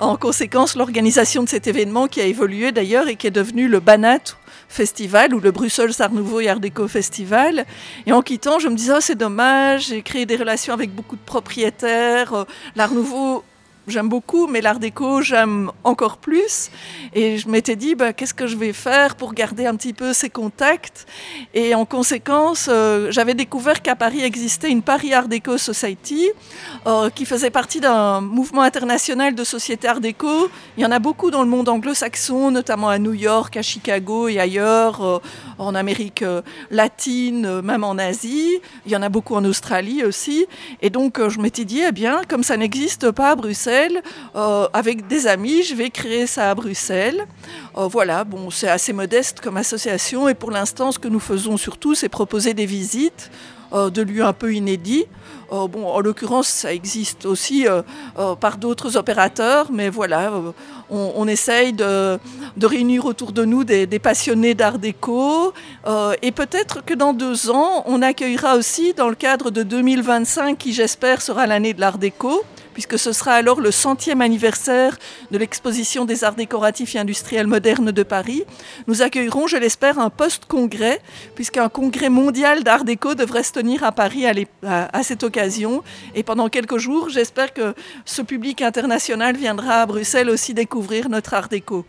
en 0.00 0.16
conséquence, 0.16 0.74
l'organisation 0.74 1.44
de 1.44 1.48
cet 1.48 1.68
événement 1.68 2.08
qui 2.08 2.20
a 2.20 2.24
évolué 2.24 2.72
d'ailleurs 2.72 3.06
et 3.06 3.14
qui 3.14 3.28
est 3.28 3.30
devenu 3.30 3.68
le 3.68 3.78
BANAT 3.78 4.34
festival 4.68 5.34
ou 5.34 5.40
le 5.40 5.50
Bruxelles 5.50 5.92
Art 5.98 6.12
Nouveau 6.12 6.40
et 6.40 6.48
Art 6.48 6.60
Déco 6.60 6.88
Festival. 6.88 7.64
Et 8.06 8.12
en 8.12 8.22
quittant, 8.22 8.58
je 8.58 8.68
me 8.68 8.74
disais, 8.76 8.94
oh, 8.96 9.00
c'est 9.00 9.16
dommage, 9.16 9.86
j'ai 9.88 10.02
créé 10.02 10.26
des 10.26 10.36
relations 10.36 10.74
avec 10.74 10.94
beaucoup 10.94 11.16
de 11.16 11.24
propriétaires. 11.24 12.46
L'Art 12.74 12.92
Nouveau 12.92 13.44
j'aime 13.86 14.08
beaucoup, 14.08 14.46
mais 14.46 14.60
l'art 14.60 14.78
déco, 14.78 15.20
j'aime 15.20 15.70
encore 15.84 16.16
plus. 16.18 16.70
Et 17.14 17.38
je 17.38 17.48
m'étais 17.48 17.76
dit, 17.76 17.94
bah, 17.94 18.12
qu'est-ce 18.12 18.34
que 18.34 18.46
je 18.46 18.56
vais 18.56 18.72
faire 18.72 19.14
pour 19.16 19.32
garder 19.32 19.66
un 19.66 19.76
petit 19.76 19.92
peu 19.92 20.12
ces 20.12 20.30
contacts? 20.30 21.06
Et 21.54 21.74
en 21.74 21.84
conséquence, 21.84 22.68
euh, 22.70 23.10
j'avais 23.10 23.34
découvert 23.34 23.82
qu'à 23.82 23.94
Paris 23.94 24.22
existait 24.22 24.70
une 24.70 24.82
Paris 24.82 25.14
Art 25.14 25.28
Déco 25.28 25.58
Society, 25.58 26.28
euh, 26.86 27.10
qui 27.10 27.24
faisait 27.24 27.50
partie 27.50 27.80
d'un 27.80 28.20
mouvement 28.20 28.62
international 28.62 29.34
de 29.34 29.44
sociétés 29.44 29.88
art 29.88 30.00
déco. 30.00 30.50
Il 30.76 30.82
y 30.82 30.86
en 30.86 30.90
a 30.90 30.98
beaucoup 30.98 31.30
dans 31.30 31.42
le 31.42 31.48
monde 31.48 31.68
anglo-saxon, 31.68 32.50
notamment 32.50 32.88
à 32.88 32.98
New 32.98 33.14
York, 33.14 33.56
à 33.56 33.62
Chicago 33.62 34.28
et 34.28 34.40
ailleurs, 34.40 35.04
euh, 35.04 35.18
en 35.58 35.74
Amérique 35.74 36.24
latine, 36.70 37.62
même 37.62 37.84
en 37.84 37.96
Asie. 37.96 38.60
Il 38.84 38.92
y 38.92 38.96
en 38.96 39.02
a 39.02 39.08
beaucoup 39.08 39.34
en 39.34 39.44
Australie 39.44 40.04
aussi. 40.04 40.46
Et 40.82 40.90
donc, 40.90 41.18
je 41.28 41.40
m'étais 41.40 41.64
dit, 41.64 41.80
eh 41.86 41.92
bien, 41.92 42.20
comme 42.28 42.42
ça 42.42 42.56
n'existe 42.56 43.10
pas 43.10 43.30
à 43.30 43.36
Bruxelles, 43.36 43.75
euh, 44.34 44.68
avec 44.72 45.06
des 45.06 45.26
amis. 45.26 45.62
Je 45.62 45.74
vais 45.74 45.90
créer 45.90 46.26
ça 46.26 46.50
à 46.50 46.54
Bruxelles. 46.54 47.26
Euh, 47.76 47.86
voilà, 47.86 48.24
bon, 48.24 48.50
c'est 48.50 48.68
assez 48.68 48.92
modeste 48.92 49.40
comme 49.40 49.56
association 49.56 50.28
et 50.28 50.34
pour 50.34 50.50
l'instant, 50.50 50.92
ce 50.92 50.98
que 50.98 51.08
nous 51.08 51.20
faisons 51.20 51.56
surtout, 51.56 51.94
c'est 51.94 52.08
proposer 52.08 52.54
des 52.54 52.66
visites 52.66 53.30
euh, 53.72 53.90
de 53.90 54.02
lieux 54.02 54.24
un 54.24 54.32
peu 54.32 54.54
inédits. 54.54 55.06
bon, 55.50 55.86
en 55.86 56.00
l'occurrence, 56.00 56.48
ça 56.48 56.72
existe 56.72 57.24
aussi 57.24 57.66
par 58.40 58.56
d'autres 58.56 58.96
opérateurs, 58.96 59.70
mais 59.70 59.88
voilà, 59.90 60.32
on, 60.90 61.28
essaye 61.28 61.72
de, 61.72 62.18
réunir 62.60 63.04
autour 63.04 63.30
de 63.30 63.44
nous 63.44 63.62
des, 63.62 63.86
des 63.86 64.00
passionnés 64.00 64.54
d'art 64.54 64.78
déco. 64.80 65.52
et 66.22 66.32
peut-être 66.32 66.84
que 66.84 66.94
dans 66.94 67.12
deux 67.12 67.48
ans, 67.50 67.84
on 67.86 68.02
accueillera 68.02 68.56
aussi, 68.56 68.92
dans 68.92 69.08
le 69.08 69.14
cadre 69.14 69.52
de 69.52 69.62
2025, 69.62 70.58
qui 70.58 70.72
j'espère 70.72 71.22
sera 71.22 71.46
l'année 71.46 71.74
de 71.74 71.80
l'art 71.80 71.98
déco, 71.98 72.42
puisque 72.76 72.98
ce 72.98 73.12
sera 73.12 73.32
alors 73.32 73.62
le 73.62 73.70
centième 73.70 74.20
anniversaire 74.20 74.98
de 75.30 75.38
l'exposition 75.38 76.04
des 76.04 76.24
arts 76.24 76.34
décoratifs 76.34 76.94
et 76.94 76.98
industriels 76.98 77.46
modernes 77.46 77.90
de 77.90 78.02
Paris. 78.02 78.44
Nous 78.86 79.00
accueillerons, 79.00 79.46
je 79.46 79.56
l'espère, 79.56 79.98
un 79.98 80.10
post-congrès, 80.10 81.00
puisqu'un 81.34 81.70
congrès 81.70 82.10
mondial 82.10 82.64
d'art 82.64 82.84
déco 82.84 83.14
devrait 83.14 83.44
se 83.44 83.52
tenir 83.52 83.82
à 83.82 83.92
Paris 83.92 84.26
à, 84.26 85.02
cette 85.02 85.22
occasion. 85.22 85.82
Et 86.14 86.22
pendant 86.22 86.50
quelques 86.50 86.76
jours, 86.76 87.08
j'espère 87.08 87.54
que 87.54 87.74
ce 88.04 88.20
public 88.20 88.60
international 88.60 89.38
viendra 89.38 89.80
à 89.80 89.86
Bruxelles 89.86 90.28
aussi 90.28 90.52
découvrir 90.52 91.08
notre 91.08 91.32
art 91.32 91.48
déco. 91.48 91.86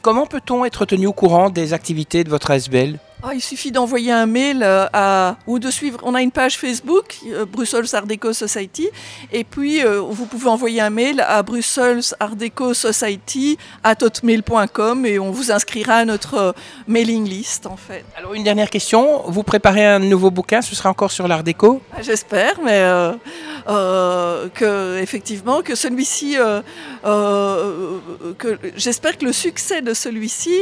Comment 0.00 0.26
peut-on 0.26 0.64
être 0.64 0.84
tenu 0.84 1.06
au 1.06 1.12
courant 1.12 1.50
des 1.50 1.72
activités 1.72 2.24
de 2.24 2.30
votre 2.30 2.50
ASBL 2.50 2.98
ah, 3.24 3.34
il 3.34 3.40
suffit 3.40 3.70
d'envoyer 3.70 4.10
un 4.10 4.26
mail 4.26 4.64
euh, 4.64 4.86
à, 4.92 5.36
ou 5.46 5.60
de 5.60 5.70
suivre. 5.70 6.00
On 6.02 6.16
a 6.16 6.22
une 6.22 6.32
page 6.32 6.58
Facebook, 6.58 7.18
euh, 7.28 7.44
Brussels 7.44 7.86
Art 7.94 8.06
Deco 8.08 8.32
Society, 8.32 8.88
et 9.30 9.44
puis 9.44 9.84
euh, 9.84 10.00
vous 10.00 10.26
pouvez 10.26 10.48
envoyer 10.48 10.80
un 10.80 10.90
mail 10.90 11.20
à 11.20 11.44
Brussels 11.44 12.02
Art 12.18 12.34
Deco 12.34 12.74
Society 12.74 13.58
à 13.84 13.92
hotmail.com 13.92 15.06
et 15.06 15.20
on 15.20 15.30
vous 15.30 15.52
inscrira 15.52 15.98
à 15.98 16.04
notre 16.04 16.52
mailing 16.88 17.24
list 17.28 17.66
en 17.66 17.76
fait. 17.76 18.04
Alors 18.16 18.34
une 18.34 18.42
dernière 18.42 18.70
question, 18.70 19.22
vous 19.26 19.44
préparez 19.44 19.86
un 19.86 20.00
nouveau 20.00 20.32
bouquin, 20.32 20.60
ce 20.60 20.74
sera 20.74 20.90
encore 20.90 21.12
sur 21.12 21.28
l'art 21.28 21.44
déco? 21.44 21.80
Ah, 21.96 22.02
J'espère, 22.02 22.58
mais 22.64 22.80
euh, 22.80 23.12
que 23.66 24.98
effectivement 25.00 25.62
que 25.62 25.74
celui-ci, 25.74 26.38
euh, 26.38 26.60
euh, 27.04 27.98
que 28.38 28.58
j'espère 28.76 29.18
que 29.18 29.24
le 29.24 29.32
succès 29.32 29.82
de 29.82 29.94
celui-ci 29.94 30.54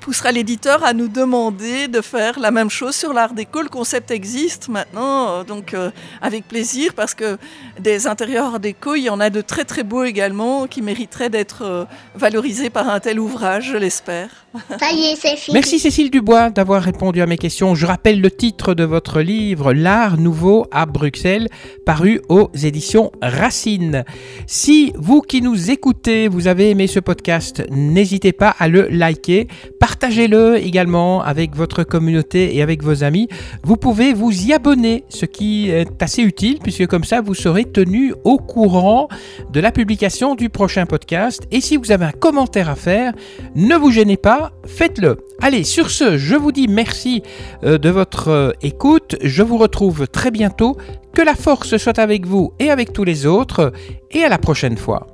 poussera 0.00 0.32
l'éditeur 0.32 0.84
à 0.84 0.92
nous 0.92 1.08
demander 1.08 1.88
de 1.88 2.00
faire 2.00 2.38
la 2.38 2.50
même 2.50 2.70
chose 2.70 2.94
sur 2.94 3.12
l'art 3.12 3.34
déco. 3.34 3.62
Le 3.62 3.68
concept 3.68 4.10
existe 4.10 4.68
maintenant, 4.68 5.44
donc 5.44 5.76
avec 6.20 6.48
plaisir 6.48 6.94
parce 6.94 7.14
que 7.14 7.38
des 7.78 8.06
intérieurs 8.06 8.46
art 8.46 8.60
déco, 8.60 8.94
il 8.94 9.02
y 9.02 9.10
en 9.10 9.20
a 9.20 9.30
de 9.30 9.40
très 9.40 9.64
très 9.64 9.82
beaux 9.82 10.04
également 10.04 10.66
qui 10.66 10.82
mériteraient 10.82 11.30
d'être 11.30 11.86
valorisés 12.14 12.70
par 12.70 12.88
un 12.88 13.00
tel 13.00 13.20
ouvrage, 13.20 13.70
je 13.72 13.76
l'espère. 13.76 14.44
Ça 14.78 14.92
y 14.92 15.06
est, 15.06 15.16
c'est 15.16 15.36
fini. 15.36 15.54
Merci 15.54 15.78
Cécile 15.78 16.10
Dubois 16.10 16.50
d'avoir 16.50 16.82
répondu 16.82 17.20
à 17.20 17.26
mes 17.26 17.38
questions. 17.38 17.74
Je 17.74 17.86
rappelle 17.86 18.20
le 18.20 18.30
titre 18.30 18.74
de 18.74 18.84
votre 18.84 19.20
livre, 19.20 19.72
L'art 19.72 20.16
nouveau 20.16 20.66
à 20.70 20.86
Bruxelles, 20.86 21.48
paru 21.84 22.20
aux 22.28 22.50
éditions 22.54 23.12
Racine. 23.22 24.04
Si 24.46 24.92
vous 24.96 25.20
qui 25.20 25.42
nous 25.42 25.70
écoutez, 25.70 26.28
vous 26.28 26.46
avez 26.46 26.70
aimé 26.70 26.86
ce 26.86 27.00
podcast, 27.00 27.62
n'hésitez 27.70 28.32
pas 28.32 28.54
à 28.58 28.68
le 28.68 28.88
liker, 28.88 29.48
partagez-le 29.80 30.56
également 30.56 31.22
avec 31.22 31.54
votre 31.54 31.84
communauté 31.84 32.56
et 32.56 32.62
avec 32.62 32.82
vos 32.82 33.04
amis. 33.04 33.28
Vous 33.62 33.76
pouvez 33.76 34.12
vous 34.12 34.32
y 34.46 34.52
abonner, 34.52 35.04
ce 35.08 35.26
qui 35.26 35.70
est 35.70 36.02
assez 36.02 36.22
utile 36.22 36.58
puisque 36.62 36.86
comme 36.86 37.04
ça 37.04 37.20
vous 37.20 37.34
serez 37.34 37.64
tenu 37.64 38.14
au 38.24 38.38
courant 38.38 39.08
de 39.52 39.60
la 39.60 39.72
publication 39.72 40.34
du 40.34 40.48
prochain 40.48 40.86
podcast. 40.86 41.42
Et 41.50 41.60
si 41.60 41.76
vous 41.76 41.92
avez 41.92 42.06
un 42.06 42.12
commentaire 42.12 42.68
à 42.68 42.74
faire, 42.74 43.12
ne 43.54 43.76
vous 43.76 43.90
gênez 43.90 44.16
pas, 44.16 44.52
faites-le. 44.66 45.18
Allez, 45.40 45.64
sur 45.64 45.90
ce, 45.90 46.16
je 46.16 46.36
vous 46.36 46.52
dis 46.52 46.68
merci 46.68 47.22
euh, 47.64 47.78
de 47.78 47.90
votre 47.90 48.28
euh, 48.28 48.52
écoute. 48.62 49.16
Je 49.22 49.42
vous 49.42 49.58
retrouve 49.58 50.06
très 50.08 50.30
bientôt. 50.30 50.76
Que 51.14 51.22
la 51.22 51.36
force 51.36 51.76
soit 51.76 51.98
avec 52.00 52.26
vous 52.26 52.52
et 52.58 52.70
avec 52.70 52.92
tous 52.92 53.04
les 53.04 53.24
autres. 53.24 53.72
Et 54.10 54.24
à 54.24 54.28
la 54.28 54.38
prochaine 54.38 54.76
fois. 54.76 55.06